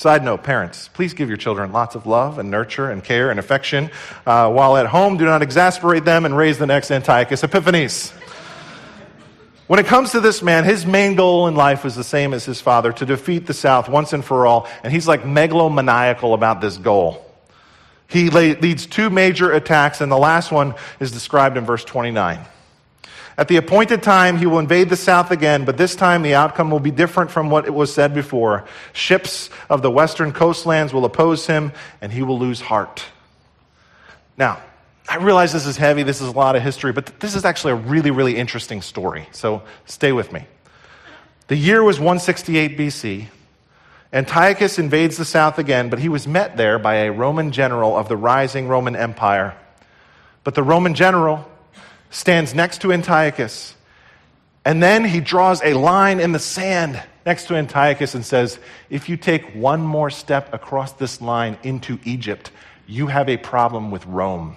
[0.00, 3.38] Side note, parents, please give your children lots of love and nurture and care and
[3.38, 3.90] affection.
[4.24, 8.08] Uh, while at home, do not exasperate them and raise the next Antiochus Epiphanes.
[9.66, 12.46] When it comes to this man, his main goal in life is the same as
[12.46, 16.62] his father to defeat the South once and for all, and he's like megalomaniacal about
[16.62, 17.22] this goal.
[18.08, 22.40] He leads two major attacks, and the last one is described in verse 29.
[23.40, 26.70] At the appointed time, he will invade the south again, but this time the outcome
[26.70, 28.66] will be different from what it was said before.
[28.92, 31.72] Ships of the western coastlands will oppose him,
[32.02, 33.02] and he will lose heart.
[34.36, 34.60] Now,
[35.08, 37.72] I realize this is heavy, this is a lot of history, but this is actually
[37.72, 39.26] a really, really interesting story.
[39.32, 40.46] So stay with me.
[41.46, 43.28] The year was 168 BC.
[44.12, 48.06] Antiochus invades the south again, but he was met there by a Roman general of
[48.06, 49.56] the rising Roman Empire.
[50.44, 51.50] But the Roman general
[52.10, 53.74] stands next to Antiochus,
[54.64, 58.58] and then he draws a line in the sand next to Antiochus and says,
[58.90, 62.50] If you take one more step across this line into Egypt,
[62.86, 64.56] you have a problem with Rome.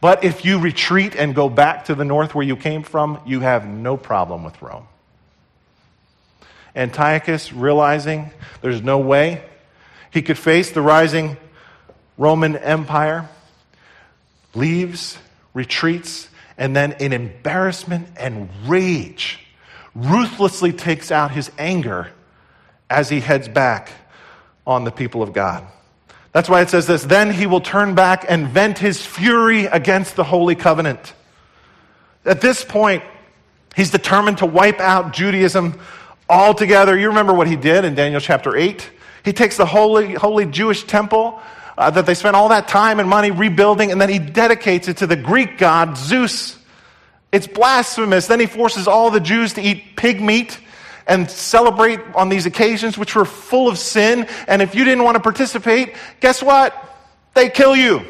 [0.00, 3.40] But if you retreat and go back to the north where you came from, you
[3.40, 4.86] have no problem with Rome.
[6.76, 9.42] Antiochus, realizing there's no way
[10.10, 11.36] he could face the rising
[12.16, 13.28] Roman Empire,
[14.54, 15.18] leaves,
[15.58, 19.40] retreats, and then in embarrassment and rage,
[19.94, 22.12] ruthlessly takes out his anger
[22.88, 23.90] as he heads back
[24.64, 25.66] on the people of God.
[26.32, 30.14] That's why it says this then he will turn back and vent his fury against
[30.14, 31.12] the Holy Covenant.
[32.24, 33.02] At this point,
[33.74, 35.80] he's determined to wipe out Judaism
[36.28, 36.96] altogether.
[36.96, 38.88] You remember what he did in Daniel chapter 8?
[39.24, 41.42] He takes the holy, holy Jewish temple
[41.78, 44.96] uh, that they spent all that time and money rebuilding, and then he dedicates it
[44.98, 46.58] to the Greek god Zeus.
[47.30, 48.26] It's blasphemous.
[48.26, 50.58] Then he forces all the Jews to eat pig meat
[51.06, 54.26] and celebrate on these occasions, which were full of sin.
[54.48, 56.74] And if you didn't want to participate, guess what?
[57.34, 58.00] They kill you.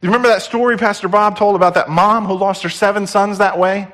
[0.00, 3.38] You remember that story Pastor Bob told about that mom who lost her seven sons
[3.38, 3.86] that way?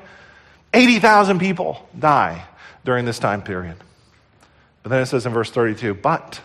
[0.73, 2.45] 80,000 people die
[2.83, 3.77] during this time period.
[4.81, 6.41] But then it says in verse 32 But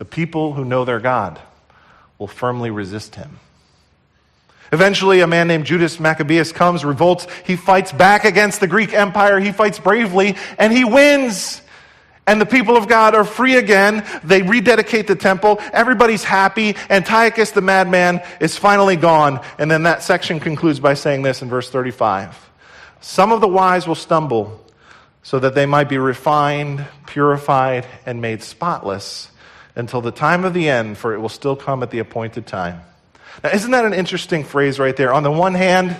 [0.00, 1.38] the people who know their God
[2.18, 3.38] will firmly resist him.
[4.72, 7.26] Eventually, a man named Judas Maccabeus comes, revolts.
[7.44, 9.38] He fights back against the Greek Empire.
[9.38, 11.60] He fights bravely, and he wins.
[12.26, 14.06] And the people of God are free again.
[14.24, 15.60] They rededicate the temple.
[15.70, 16.76] Everybody's happy.
[16.88, 19.44] Antiochus the madman is finally gone.
[19.58, 22.48] And then that section concludes by saying this in verse 35
[23.02, 24.64] Some of the wise will stumble
[25.22, 29.30] so that they might be refined, purified, and made spotless
[29.76, 32.80] until the time of the end, for it will still come at the appointed time.
[33.42, 35.12] Now, isn't that an interesting phrase right there?
[35.12, 35.96] On the one hand,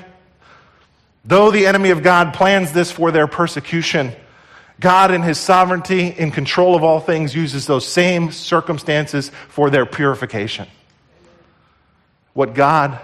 [1.25, 4.13] though the enemy of God plans this for their persecution,
[4.81, 9.87] God, in his sovereignty, in control of all things, uses those same circumstances for their
[9.87, 10.67] purification.
[12.33, 12.99] What God,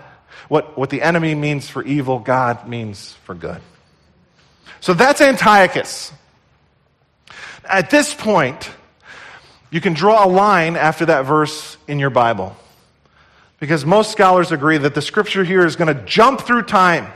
[0.48, 3.60] what, what the enemy means for evil, God means for good.
[4.80, 6.12] So that's Antiochus.
[7.64, 8.70] At this point,
[9.70, 12.56] you can draw a line after that verse in your Bible.
[13.58, 17.10] Because most scholars agree that the scripture here is going to jump through time.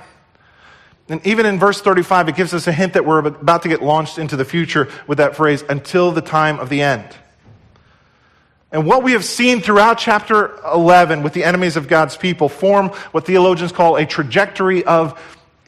[1.09, 3.83] And even in verse 35, it gives us a hint that we're about to get
[3.83, 7.05] launched into the future with that phrase, until the time of the end.
[8.73, 12.91] And what we have seen throughout chapter 11 with the enemies of God's people form
[13.11, 15.21] what theologians call a trajectory of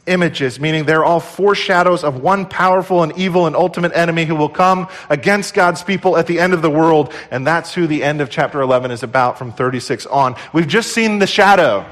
[0.05, 4.49] images, meaning they're all foreshadows of one powerful and evil and ultimate enemy who will
[4.49, 7.13] come against God's people at the end of the world.
[7.31, 10.35] And that's who the end of chapter 11 is about from 36 on.
[10.51, 11.85] We've just seen the shadow,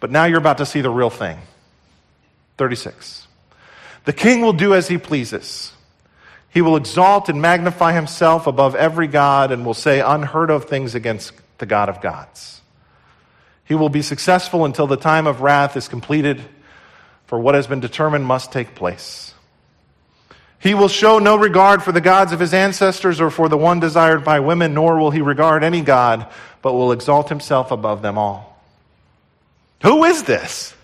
[0.00, 1.38] but now you're about to see the real thing.
[2.58, 3.26] 36.
[4.04, 5.72] The king will do as he pleases.
[6.52, 10.96] He will exalt and magnify himself above every God and will say unheard of things
[10.96, 12.60] against the God of gods.
[13.64, 16.42] He will be successful until the time of wrath is completed
[17.30, 19.34] for what has been determined must take place.
[20.58, 23.78] He will show no regard for the gods of his ancestors or for the one
[23.78, 26.26] desired by women, nor will he regard any God,
[26.60, 28.60] but will exalt himself above them all.
[29.84, 30.74] Who is this?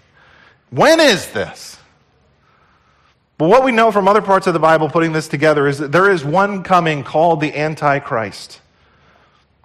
[0.71, 1.81] When is this?
[3.39, 5.91] But what we know from other parts of the Bible putting this together is that
[5.91, 8.61] there is one coming called the Antichrist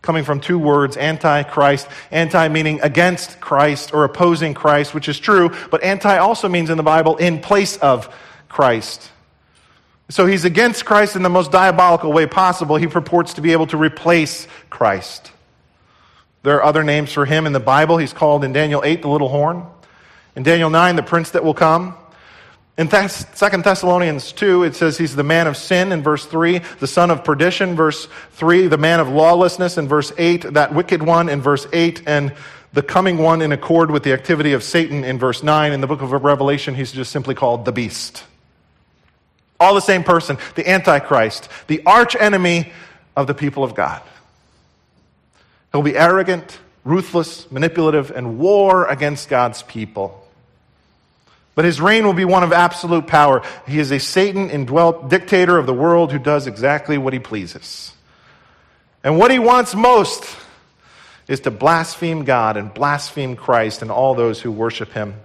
[0.02, 1.88] coming from two words, anti-Christ.
[2.12, 6.78] Anti meaning against Christ or opposing Christ, which is true, but anti also means in
[6.78, 8.14] the Bible in place of
[8.50, 9.10] Christ.
[10.10, 12.76] So he's against Christ in the most diabolical way possible.
[12.76, 15.32] He purports to be able to replace Christ.
[16.44, 17.98] There are other names for him in the Bible.
[17.98, 19.66] He's called in Daniel 8 the little horn.
[20.36, 21.96] In Daniel 9, the prince that will come.
[22.78, 26.62] In Thess- 2 Thessalonians 2, it says he's the man of sin in verse 3,
[26.80, 31.04] the son of perdition, verse 3, the man of lawlessness in verse 8, that wicked
[31.04, 32.34] one in verse 8, and
[32.74, 35.74] the coming one in accord with the activity of Satan in verse 9.
[35.74, 38.24] In the book of Revelation, he's just simply called the beast.
[39.60, 42.72] All the same person, the Antichrist, the arch enemy
[43.16, 44.02] of the people of God.
[45.72, 50.21] He'll be arrogant, ruthless, manipulative, and war against God's people.
[51.54, 53.44] But his reign will be one of absolute power.
[53.68, 57.94] He is a Satan indwelt dictator of the world who does exactly what he pleases.
[59.04, 60.24] And what he wants most
[61.28, 65.16] is to blaspheme God and blaspheme Christ and all those who worship him.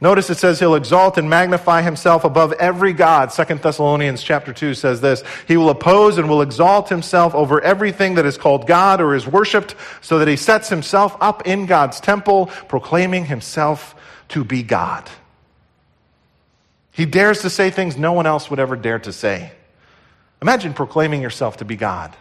[0.00, 3.32] Notice it says he'll exalt and magnify himself above every god.
[3.32, 5.22] Second Thessalonians chapter 2 says this.
[5.46, 9.28] He will oppose and will exalt himself over everything that is called God or is
[9.28, 13.94] worshiped so that he sets himself up in God's temple, proclaiming himself
[14.30, 15.08] to be God.
[16.92, 19.52] He dares to say things no one else would ever dare to say.
[20.40, 22.14] Imagine proclaiming yourself to be God.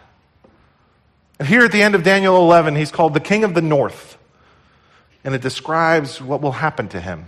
[1.39, 4.17] And here at the end of Daniel 11, he's called the King of the North.
[5.23, 7.25] And it describes what will happen to him.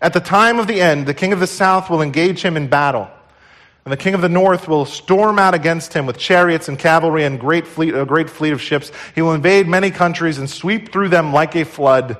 [0.00, 2.66] At the time of the end, the king of the south will engage him in
[2.66, 3.08] battle.
[3.84, 7.24] And the king of the north will storm out against him with chariots and cavalry
[7.24, 8.90] and great fleet, a great fleet of ships.
[9.14, 12.16] He will invade many countries and sweep through them like a flood.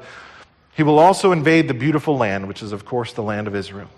[0.74, 3.88] He will also invade the beautiful land, which is, of course, the land of Israel.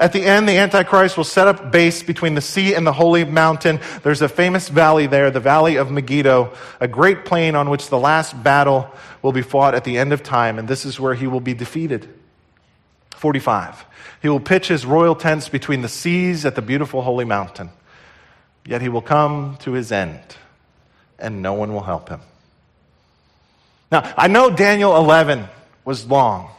[0.00, 3.24] At the end, the Antichrist will set up base between the sea and the holy
[3.24, 3.80] mountain.
[4.04, 7.98] There's a famous valley there, the Valley of Megiddo, a great plain on which the
[7.98, 8.88] last battle
[9.22, 11.52] will be fought at the end of time, and this is where he will be
[11.52, 12.08] defeated.
[13.16, 13.84] 45.
[14.22, 17.70] He will pitch his royal tents between the seas at the beautiful holy mountain.
[18.64, 20.20] Yet he will come to his end,
[21.18, 22.20] and no one will help him.
[23.90, 25.48] Now, I know Daniel 11
[25.84, 26.50] was long,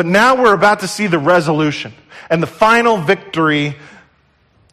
[0.00, 1.92] but now we're about to see the resolution
[2.30, 3.76] and the final victory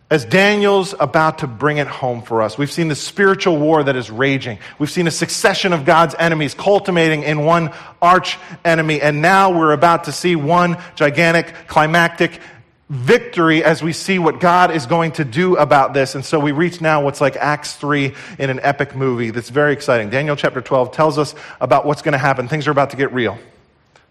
[0.10, 3.98] as Daniel's about to bring it home for us, we've seen the spiritual war that
[3.98, 4.58] is raging.
[4.80, 9.02] We've seen a succession of God's enemies culminating in one arch enemy.
[9.02, 12.40] And now we're about to see one gigantic climactic
[12.88, 16.16] victory as we see what God is going to do about this.
[16.16, 19.74] And so we reach now what's like Acts 3 in an epic movie that's very
[19.74, 20.10] exciting.
[20.10, 22.48] Daniel chapter 12 tells us about what's going to happen.
[22.48, 23.38] Things are about to get real.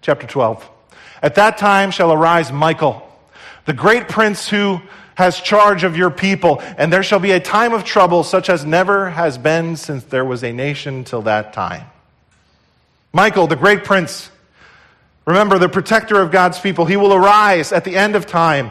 [0.02, 0.75] Chapter 12.
[1.26, 3.02] At that time shall arise Michael,
[3.64, 4.80] the great prince who
[5.16, 8.64] has charge of your people, and there shall be a time of trouble such as
[8.64, 11.84] never has been since there was a nation till that time.
[13.12, 14.30] Michael, the great prince,
[15.24, 18.70] remember the protector of God's people, he will arise at the end of time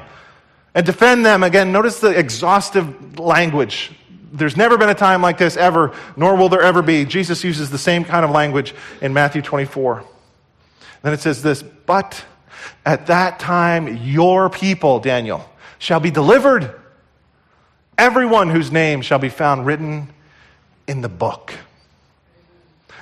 [0.73, 1.43] and defend them.
[1.43, 3.91] Again, notice the exhaustive language.
[4.31, 7.03] There's never been a time like this ever, nor will there ever be.
[7.03, 10.05] Jesus uses the same kind of language in Matthew 24.
[11.01, 12.23] Then it says this, but
[12.85, 15.47] at that time, your people, Daniel,
[15.79, 16.73] shall be delivered.
[17.97, 20.09] Everyone whose name shall be found written
[20.87, 21.53] in the book.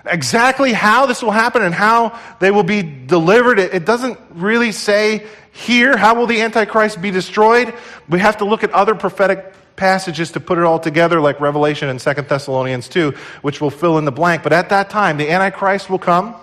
[0.06, 5.26] Exactly how this will happen and how they will be delivered, it, doesn't really say
[5.54, 5.96] here.
[5.96, 7.74] How will the Antichrist be destroyed?
[8.10, 11.90] We have to look at other prophetic passages to put it all together, like Revelation
[11.90, 13.12] and Second Thessalonians 2,
[13.42, 14.44] which will fill in the blank.
[14.44, 16.36] But at that time, the Antichrist will come.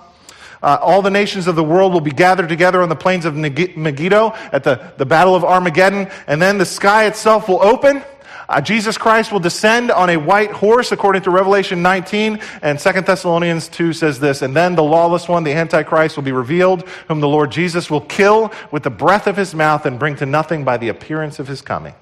[0.62, 3.34] Uh, all the nations of the world will be gathered together on the plains of
[3.34, 8.02] Megiddo at the, the Battle of Armageddon, and then the sky itself will open.
[8.50, 12.92] Uh, Jesus Christ will descend on a white horse, according to Revelation 19, and 2
[13.02, 17.20] Thessalonians 2 says this, and then the lawless one, the Antichrist, will be revealed, whom
[17.20, 20.64] the Lord Jesus will kill with the breath of his mouth and bring to nothing
[20.64, 21.94] by the appearance of his coming.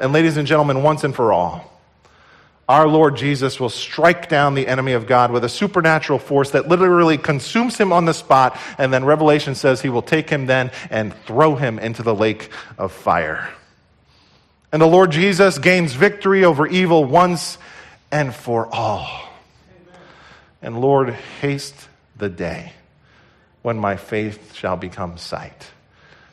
[0.00, 1.75] And ladies and gentlemen, once and for all,
[2.68, 6.66] our Lord Jesus will strike down the enemy of God with a supernatural force that
[6.66, 8.58] literally consumes him on the spot.
[8.76, 12.50] And then Revelation says he will take him then and throw him into the lake
[12.76, 13.48] of fire.
[14.72, 17.56] And the Lord Jesus gains victory over evil once
[18.10, 19.08] and for all.
[20.60, 21.10] And Lord,
[21.40, 22.72] haste the day
[23.62, 25.70] when my faith shall become sight,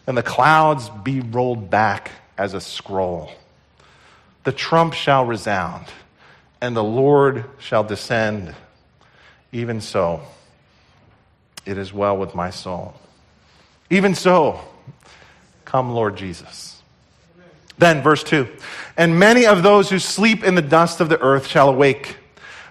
[0.07, 3.31] and the clouds be rolled back as a scroll.
[4.43, 5.85] The trump shall resound
[6.63, 8.55] and the Lord shall descend.
[9.51, 10.21] Even so,
[11.65, 12.95] it is well with my soul.
[13.89, 14.61] Even so,
[15.65, 16.81] come, Lord Jesus.
[17.77, 18.47] Then, verse 2
[18.95, 22.15] And many of those who sleep in the dust of the earth shall awake,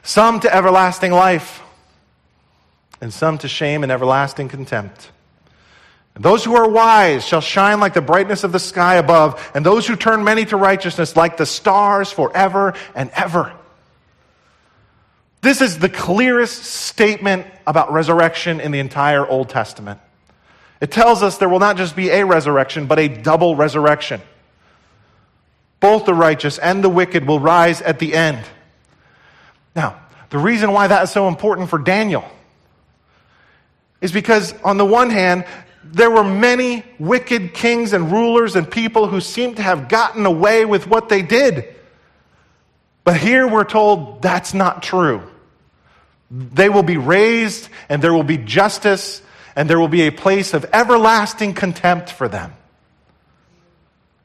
[0.02, 1.60] some to everlasting life,
[3.02, 5.10] and some to shame and everlasting contempt.
[6.14, 9.66] And those who are wise shall shine like the brightness of the sky above, and
[9.66, 13.52] those who turn many to righteousness like the stars forever and ever.
[15.42, 20.00] This is the clearest statement about resurrection in the entire Old Testament.
[20.80, 24.20] It tells us there will not just be a resurrection, but a double resurrection.
[25.80, 28.44] Both the righteous and the wicked will rise at the end.
[29.74, 32.24] Now, the reason why that is so important for Daniel
[34.00, 35.44] is because, on the one hand,
[35.84, 40.64] there were many wicked kings and rulers and people who seemed to have gotten away
[40.64, 41.74] with what they did.
[43.02, 45.28] But here we're told that's not true.
[46.34, 49.20] They will be raised, and there will be justice,
[49.54, 52.54] and there will be a place of everlasting contempt for them.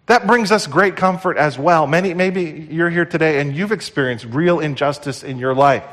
[0.06, 1.86] That brings us great comfort as well.
[1.86, 5.84] Many, maybe you're here today and you've experienced real injustice in your life.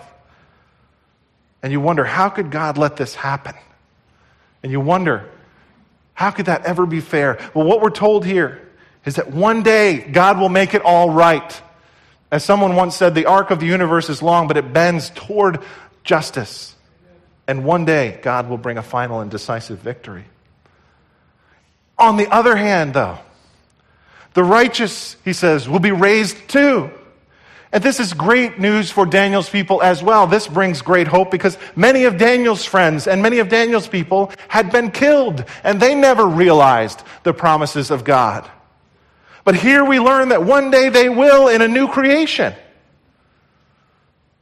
[1.65, 3.57] And you wonder, how could God let this happen?
[4.63, 5.29] And you wonder,
[6.13, 7.41] how could that ever be fair?
[7.55, 8.63] Well, what we're told here
[9.05, 11.61] is that one day God will make it all right.
[12.31, 15.61] As someone once said, the arc of the universe is long, but it bends toward
[16.05, 16.75] justice.
[17.47, 20.25] And one day God will bring a final and decisive victory.
[21.99, 23.19] On the other hand, though,
[24.35, 26.91] the righteous, he says, will be raised too.
[27.73, 30.29] And this is great news for Daniel's people as well.
[30.29, 34.71] This brings great hope because many of Daniel's friends and many of Daniel's people had
[34.71, 38.49] been killed and they never realized the promises of God.
[39.43, 42.55] But here we learn that one day they will in a new creation.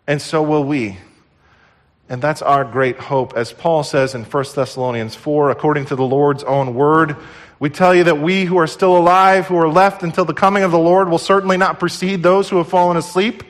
[0.06, 0.98] And so will we.
[2.12, 3.38] And that's our great hope.
[3.38, 7.16] As Paul says in 1 Thessalonians 4, according to the Lord's own word,
[7.58, 10.62] we tell you that we who are still alive, who are left until the coming
[10.62, 13.42] of the Lord, will certainly not precede those who have fallen asleep.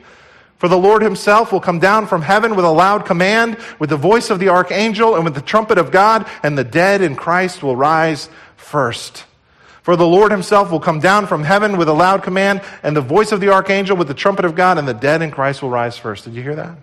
[0.58, 3.96] For the Lord himself will come down from heaven with a loud command, with the
[3.96, 7.64] voice of the archangel, and with the trumpet of God, and the dead in Christ
[7.64, 9.24] will rise first.
[9.82, 13.00] For the Lord himself will come down from heaven with a loud command, and the
[13.00, 15.70] voice of the archangel with the trumpet of God, and the dead in Christ will
[15.70, 16.26] rise first.
[16.26, 16.78] Did you hear that?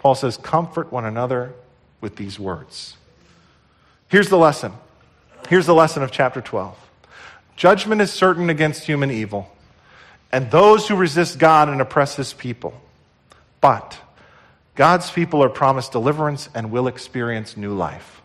[0.00, 1.52] Paul says, Comfort one another
[2.00, 2.96] with these words.
[4.08, 4.72] Here's the lesson
[5.48, 6.74] Here's the lesson of chapter 12
[7.54, 9.50] Judgment is certain against human evil
[10.32, 12.72] and those who resist God and oppress his people.
[13.60, 13.98] But
[14.74, 18.22] God's people are promised deliverance and will experience new life.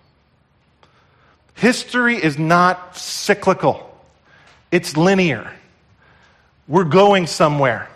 [1.55, 3.93] History is not cyclical,
[4.71, 5.51] it's linear.
[6.69, 7.89] We're going somewhere.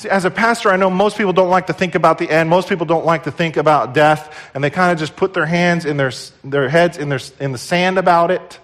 [0.00, 2.48] See, as a pastor, I know most people don't like to think about the end.
[2.48, 5.44] Most people don't like to think about death, and they kind of just put their
[5.44, 6.10] hands in their,
[6.42, 8.58] their heads in, their, in the sand about it.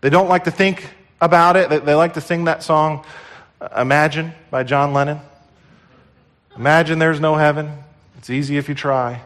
[0.00, 0.88] They don't like to think
[1.20, 1.70] about it.
[1.70, 3.04] They, they like to sing that song,
[3.60, 5.18] uh, Imagine, by John Lennon.
[6.56, 7.72] Imagine there's no heaven.
[8.18, 9.22] It's easy if you try.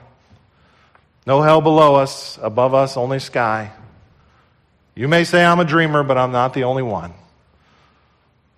[1.27, 3.71] No hell below us, above us, only sky.
[4.95, 7.13] You may say I'm a dreamer, but I'm not the only one.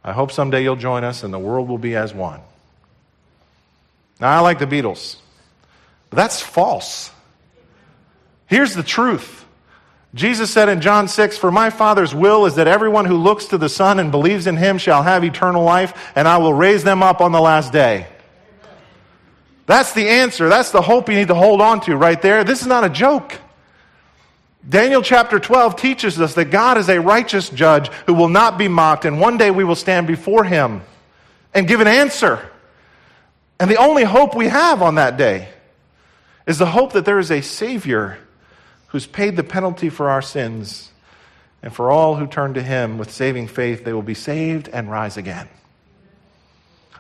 [0.04, 2.42] I hope someday you'll join us and the world will be as one.
[4.20, 5.16] Now, I like the Beatles,
[6.10, 7.10] but that's false.
[8.46, 9.40] Here's the truth.
[10.14, 13.58] Jesus said in John 6, For my Father's will is that everyone who looks to
[13.58, 17.02] the Son and believes in him shall have eternal life, and I will raise them
[17.02, 18.08] up on the last day.
[19.66, 20.48] That's the answer.
[20.48, 22.42] That's the hope you need to hold on to right there.
[22.42, 23.38] This is not a joke.
[24.68, 28.66] Daniel chapter 12 teaches us that God is a righteous judge who will not be
[28.66, 30.82] mocked, and one day we will stand before him
[31.54, 32.49] and give an answer.
[33.61, 35.50] And the only hope we have on that day
[36.46, 38.16] is the hope that there is a Savior
[38.88, 40.90] who's paid the penalty for our sins.
[41.62, 44.90] And for all who turn to Him with saving faith, they will be saved and
[44.90, 45.46] rise again.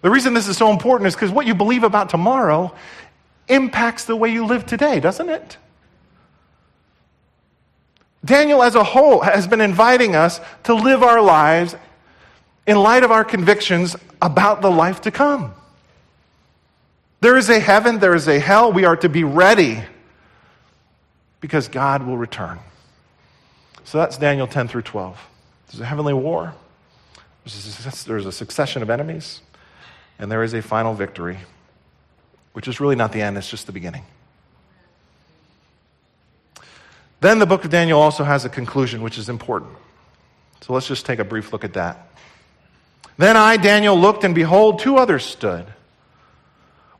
[0.02, 2.74] The reason this is so important is because what you believe about tomorrow
[3.48, 5.56] impacts the way you live today, doesn't it?
[8.22, 11.74] Daniel, as a whole, has been inviting us to live our lives
[12.66, 15.54] in light of our convictions about the life to come.
[17.20, 18.72] There is a heaven, there is a hell.
[18.72, 19.82] We are to be ready
[21.40, 22.58] because God will return.
[23.84, 25.18] So that's Daniel 10 through 12.
[25.68, 26.54] There's a heavenly war,
[27.44, 29.40] there's a succession of enemies,
[30.18, 31.38] and there is a final victory,
[32.52, 34.04] which is really not the end, it's just the beginning.
[37.20, 39.72] Then the book of Daniel also has a conclusion, which is important.
[40.62, 42.08] So let's just take a brief look at that.
[43.18, 45.66] Then I, Daniel, looked, and behold, two others stood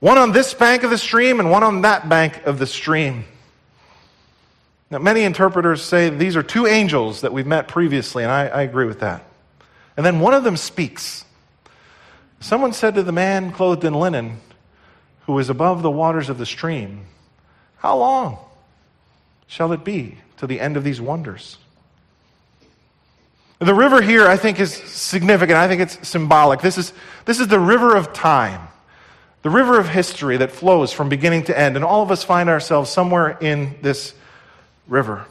[0.01, 3.25] one on this bank of the stream and one on that bank of the stream.
[4.91, 8.63] Now, many interpreters say these are two angels that we've met previously, and I, I
[8.63, 9.25] agree with that.
[9.97, 11.25] And then one of them speaks.
[12.41, 14.41] Someone said to the man clothed in linen,
[15.27, 17.05] who was above the waters of the stream,
[17.77, 18.39] How long
[19.47, 21.59] shall it be to the end of these wonders?
[23.61, 25.59] The river here, I think, is significant.
[25.59, 26.63] I think it's symbolic.
[26.63, 26.95] This is,
[27.27, 28.67] this is the river of time
[29.43, 32.49] the river of history that flows from beginning to end, and all of us find
[32.49, 34.15] ourselves somewhere in this
[34.87, 35.25] river.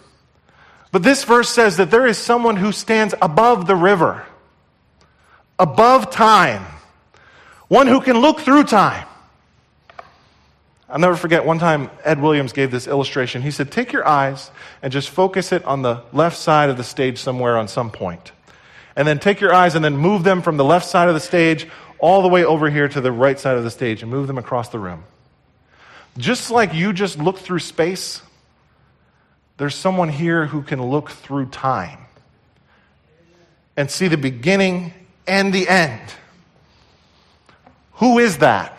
[0.92, 4.26] But this verse says that there is someone who stands above the river,
[5.60, 6.66] above time,
[7.68, 9.06] one who can look through time.
[10.90, 13.44] I'll never forget one time Ed Williams gave this illustration.
[13.44, 14.50] He said, Take your eyes
[14.82, 18.32] and just focus it on the left side of the stage somewhere on some point.
[18.96, 21.20] And then take your eyes and then move them from the left side of the
[21.20, 21.68] stage
[22.00, 24.38] all the way over here to the right side of the stage and move them
[24.38, 25.04] across the room.
[26.18, 28.22] just like you just look through space,
[29.58, 32.00] there's someone here who can look through time
[33.78, 34.94] and see the beginning
[35.28, 36.02] and the end.
[37.94, 38.78] Who is that?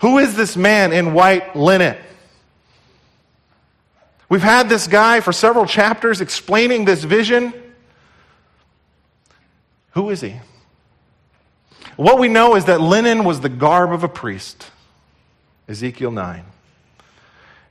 [0.00, 1.96] Who is this man in white linen?
[4.28, 7.52] We've had this guy for several chapters explaining this vision.
[9.92, 10.36] Who is he?
[11.98, 14.70] What we know is that linen was the garb of a priest.
[15.66, 16.44] Ezekiel 9.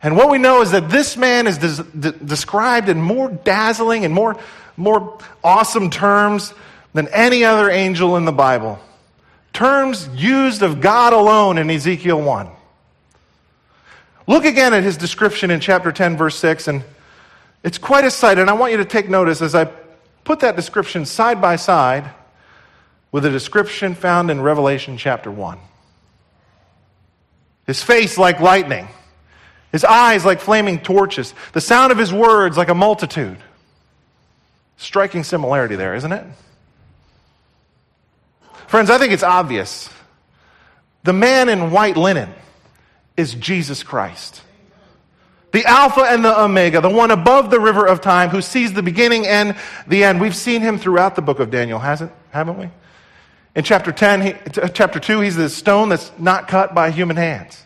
[0.04, 4.14] And what we know is that this man is des- described in more dazzling and
[4.14, 4.38] more,
[4.76, 6.54] more awesome terms
[6.92, 8.80] than any other angel in the Bible.
[9.54, 12.50] Terms used of God alone in Ezekiel 1.
[14.28, 16.84] Look again at his description in chapter 10, verse 6, and
[17.64, 18.40] it's quite a sight.
[18.40, 19.70] And I want you to take notice as I
[20.26, 22.12] put that description side by side
[23.12, 25.58] with a description found in Revelation chapter 1.
[27.66, 28.88] His face like lightning,
[29.72, 33.38] his eyes like flaming torches, the sound of his words like a multitude.
[34.78, 36.24] Striking similarity there, isn't it?
[38.68, 39.90] Friends, I think it's obvious.
[41.04, 42.34] The man in white linen
[43.16, 44.42] is Jesus Christ.
[45.52, 48.84] The Alpha and the Omega, the one above the river of time who sees the
[48.84, 49.56] beginning and
[49.88, 50.20] the end.
[50.20, 52.70] We've seen him throughout the book of Daniel, hasn't, haven't we?
[53.58, 57.18] In chapter 10, he, uh, chapter 2, he's the stone that's not cut by human
[57.18, 57.64] hands.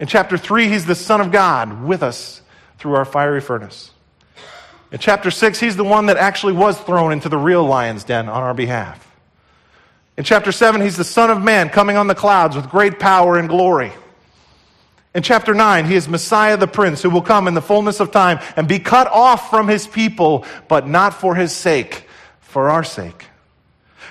[0.00, 2.42] In chapter 3, he's the Son of God with us
[2.76, 3.92] through our fiery furnace.
[4.90, 8.28] In chapter 6, he's the one that actually was thrown into the real lion's den
[8.28, 9.14] on our behalf.
[10.16, 13.38] In chapter 7, he's the Son of Man coming on the clouds with great power
[13.38, 13.92] and glory.
[15.14, 18.10] In chapter 9, he is Messiah the Prince who will come in the fullness of
[18.10, 22.08] time and be cut off from his people, but not for his sake,
[22.40, 23.26] for our sake.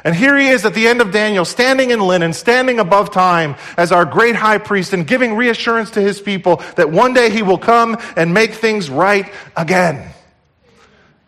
[0.04, 3.56] And here he is at the end of Daniel, standing in linen, standing above time
[3.78, 7.42] as our great high priest and giving reassurance to his people that one day he
[7.42, 10.14] will come and make things right again.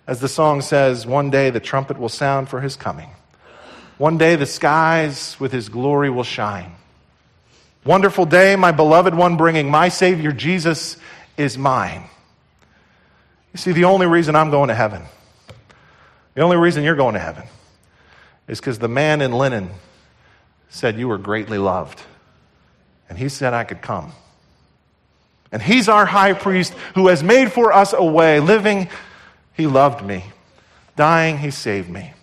[0.07, 3.09] As the song says, one day the trumpet will sound for his coming.
[3.97, 6.71] One day the skies with his glory will shine.
[7.85, 10.97] Wonderful day, my beloved one bringing my Savior Jesus
[11.37, 12.03] is mine.
[13.53, 15.03] You see, the only reason I'm going to heaven,
[16.35, 17.43] the only reason you're going to heaven,
[18.51, 19.69] is because the man in linen
[20.69, 22.01] said you were greatly loved.
[23.07, 24.11] And he said I could come.
[25.53, 28.41] And he's our high priest who has made for us a way.
[28.41, 28.89] Living,
[29.53, 30.25] he loved me.
[30.97, 32.13] Dying, he saved me.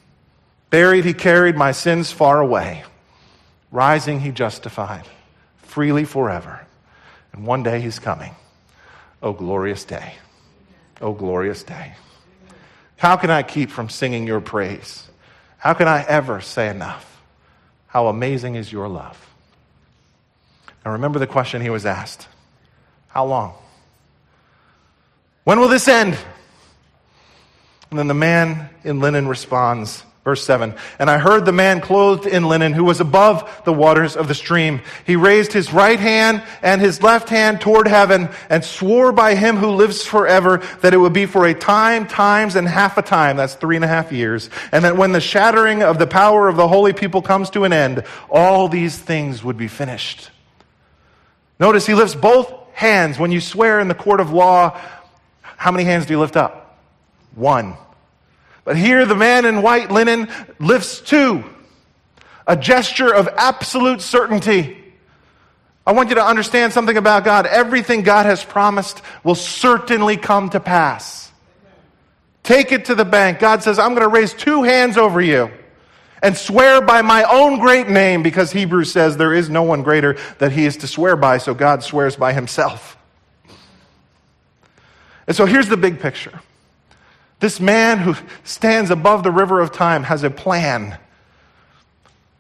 [0.68, 2.84] Buried, he carried my sins far away.
[3.72, 5.04] Rising, he justified
[5.62, 6.66] freely forever.
[7.32, 8.34] And one day he's coming.
[9.22, 10.14] Oh, glorious day.
[11.00, 11.94] Oh, glorious day.
[12.98, 15.07] How can I keep from singing your praise?
[15.58, 17.20] How can I ever say enough?
[17.88, 19.18] How amazing is your love?
[20.84, 22.26] Now remember the question he was asked
[23.08, 23.54] How long?
[25.44, 26.16] When will this end?
[27.90, 32.26] And then the man in linen responds, Verse 7 And I heard the man clothed
[32.26, 34.82] in linen who was above the waters of the stream.
[35.06, 39.56] He raised his right hand and his left hand toward heaven and swore by him
[39.56, 43.38] who lives forever that it would be for a time, times, and half a time.
[43.38, 44.50] That's three and a half years.
[44.70, 47.72] And that when the shattering of the power of the holy people comes to an
[47.72, 50.30] end, all these things would be finished.
[51.58, 53.18] Notice he lifts both hands.
[53.18, 54.78] When you swear in the court of law,
[55.40, 56.78] how many hands do you lift up?
[57.34, 57.78] One.
[58.68, 61.42] But here the man in white linen lifts two,
[62.46, 64.76] a gesture of absolute certainty.
[65.86, 67.46] I want you to understand something about God.
[67.46, 71.32] Everything God has promised will certainly come to pass.
[72.42, 73.38] Take it to the bank.
[73.38, 75.50] God says, I'm going to raise two hands over you
[76.22, 80.18] and swear by my own great name because Hebrews says there is no one greater
[80.40, 82.98] that he is to swear by, so God swears by himself.
[85.26, 86.38] And so here's the big picture.
[87.40, 90.98] This man who stands above the river of time has a plan.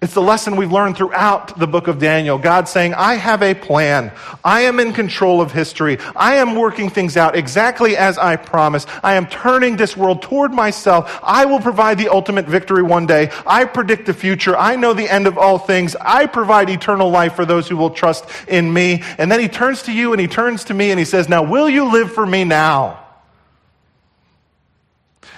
[0.00, 2.38] It's the lesson we've learned throughout the book of Daniel.
[2.38, 4.12] God saying, I have a plan.
[4.44, 5.98] I am in control of history.
[6.14, 8.88] I am working things out exactly as I promised.
[9.02, 11.18] I am turning this world toward myself.
[11.20, 13.32] I will provide the ultimate victory one day.
[13.44, 14.56] I predict the future.
[14.56, 15.96] I know the end of all things.
[15.96, 19.02] I provide eternal life for those who will trust in me.
[19.18, 21.42] And then he turns to you and he turns to me and he says, Now
[21.42, 23.07] will you live for me now?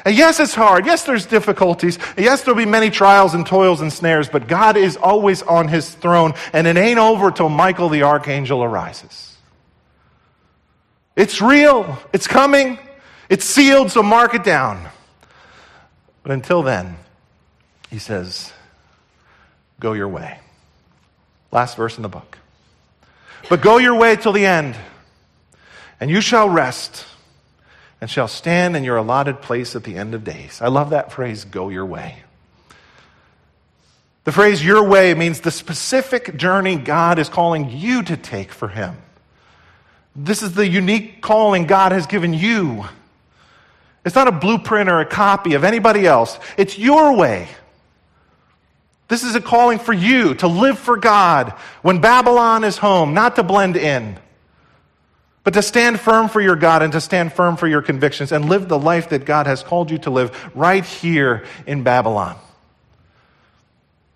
[0.04, 0.86] And yes, it's hard.
[0.86, 1.98] Yes, there's difficulties.
[2.16, 5.90] Yes, there'll be many trials and toils and snares, but God is always on his
[5.90, 9.36] throne, and it ain't over till Michael the archangel arises.
[11.16, 11.98] It's real.
[12.12, 12.78] It's coming.
[13.28, 14.88] It's sealed, so mark it down.
[16.22, 16.96] But until then,
[17.90, 18.52] he says,
[19.78, 20.38] go your way.
[21.52, 22.38] Last verse in the book.
[23.48, 24.76] But go your way till the end,
[25.98, 27.06] and you shall rest
[28.00, 30.60] and shall stand in your allotted place at the end of days.
[30.62, 32.22] I love that phrase, go your way.
[34.24, 38.68] The phrase your way means the specific journey God is calling you to take for
[38.68, 38.96] Him.
[40.14, 42.84] This is the unique calling God has given you.
[44.04, 47.48] It's not a blueprint or a copy of anybody else, it's your way.
[49.08, 51.50] This is a calling for you to live for God
[51.82, 54.16] when Babylon is home, not to blend in,
[55.42, 58.48] but to stand firm for your God and to stand firm for your convictions and
[58.48, 62.36] live the life that God has called you to live right here in Babylon.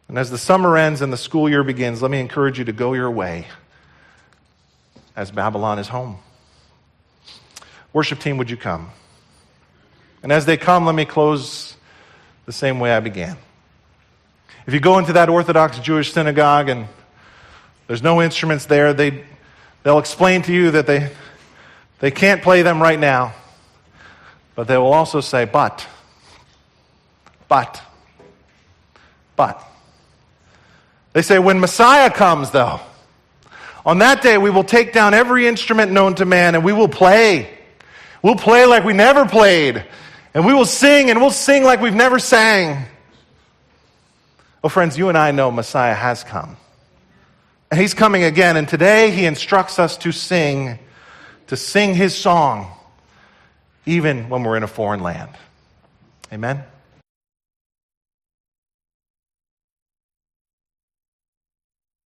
[0.09, 2.73] And as the summer ends and the school year begins, let me encourage you to
[2.73, 3.47] go your way
[5.17, 6.19] as Babylon is home.
[7.93, 8.91] Worship team, would you come?
[10.23, 11.77] And as they come, let me close
[12.47, 13.37] the same way I began.
[14.67, 16.87] If you go into that Orthodox Jewish synagogue and
[17.87, 19.25] there's no instruments there, they,
[19.85, 21.13] they'll explain to you that they,
[22.01, 23.33] they can't play them right now.
[24.57, 25.87] But they will also say, but,
[27.47, 27.81] but,
[29.37, 29.63] but.
[31.13, 32.81] They say, when Messiah comes, though,
[33.87, 36.89] on that day we will take down every instrument known to man and we will
[36.89, 37.51] play.
[38.23, 39.85] We'll play like we never played.
[40.33, 42.87] And we will sing and we'll sing like we've never sang.
[44.63, 46.57] Well, friends, you and I know Messiah has come.
[47.71, 48.57] And he's coming again.
[48.57, 50.79] And today he instructs us to sing,
[51.49, 52.71] to sing his song,
[53.87, 55.31] even when we're in a foreign land.
[56.33, 56.65] Amen.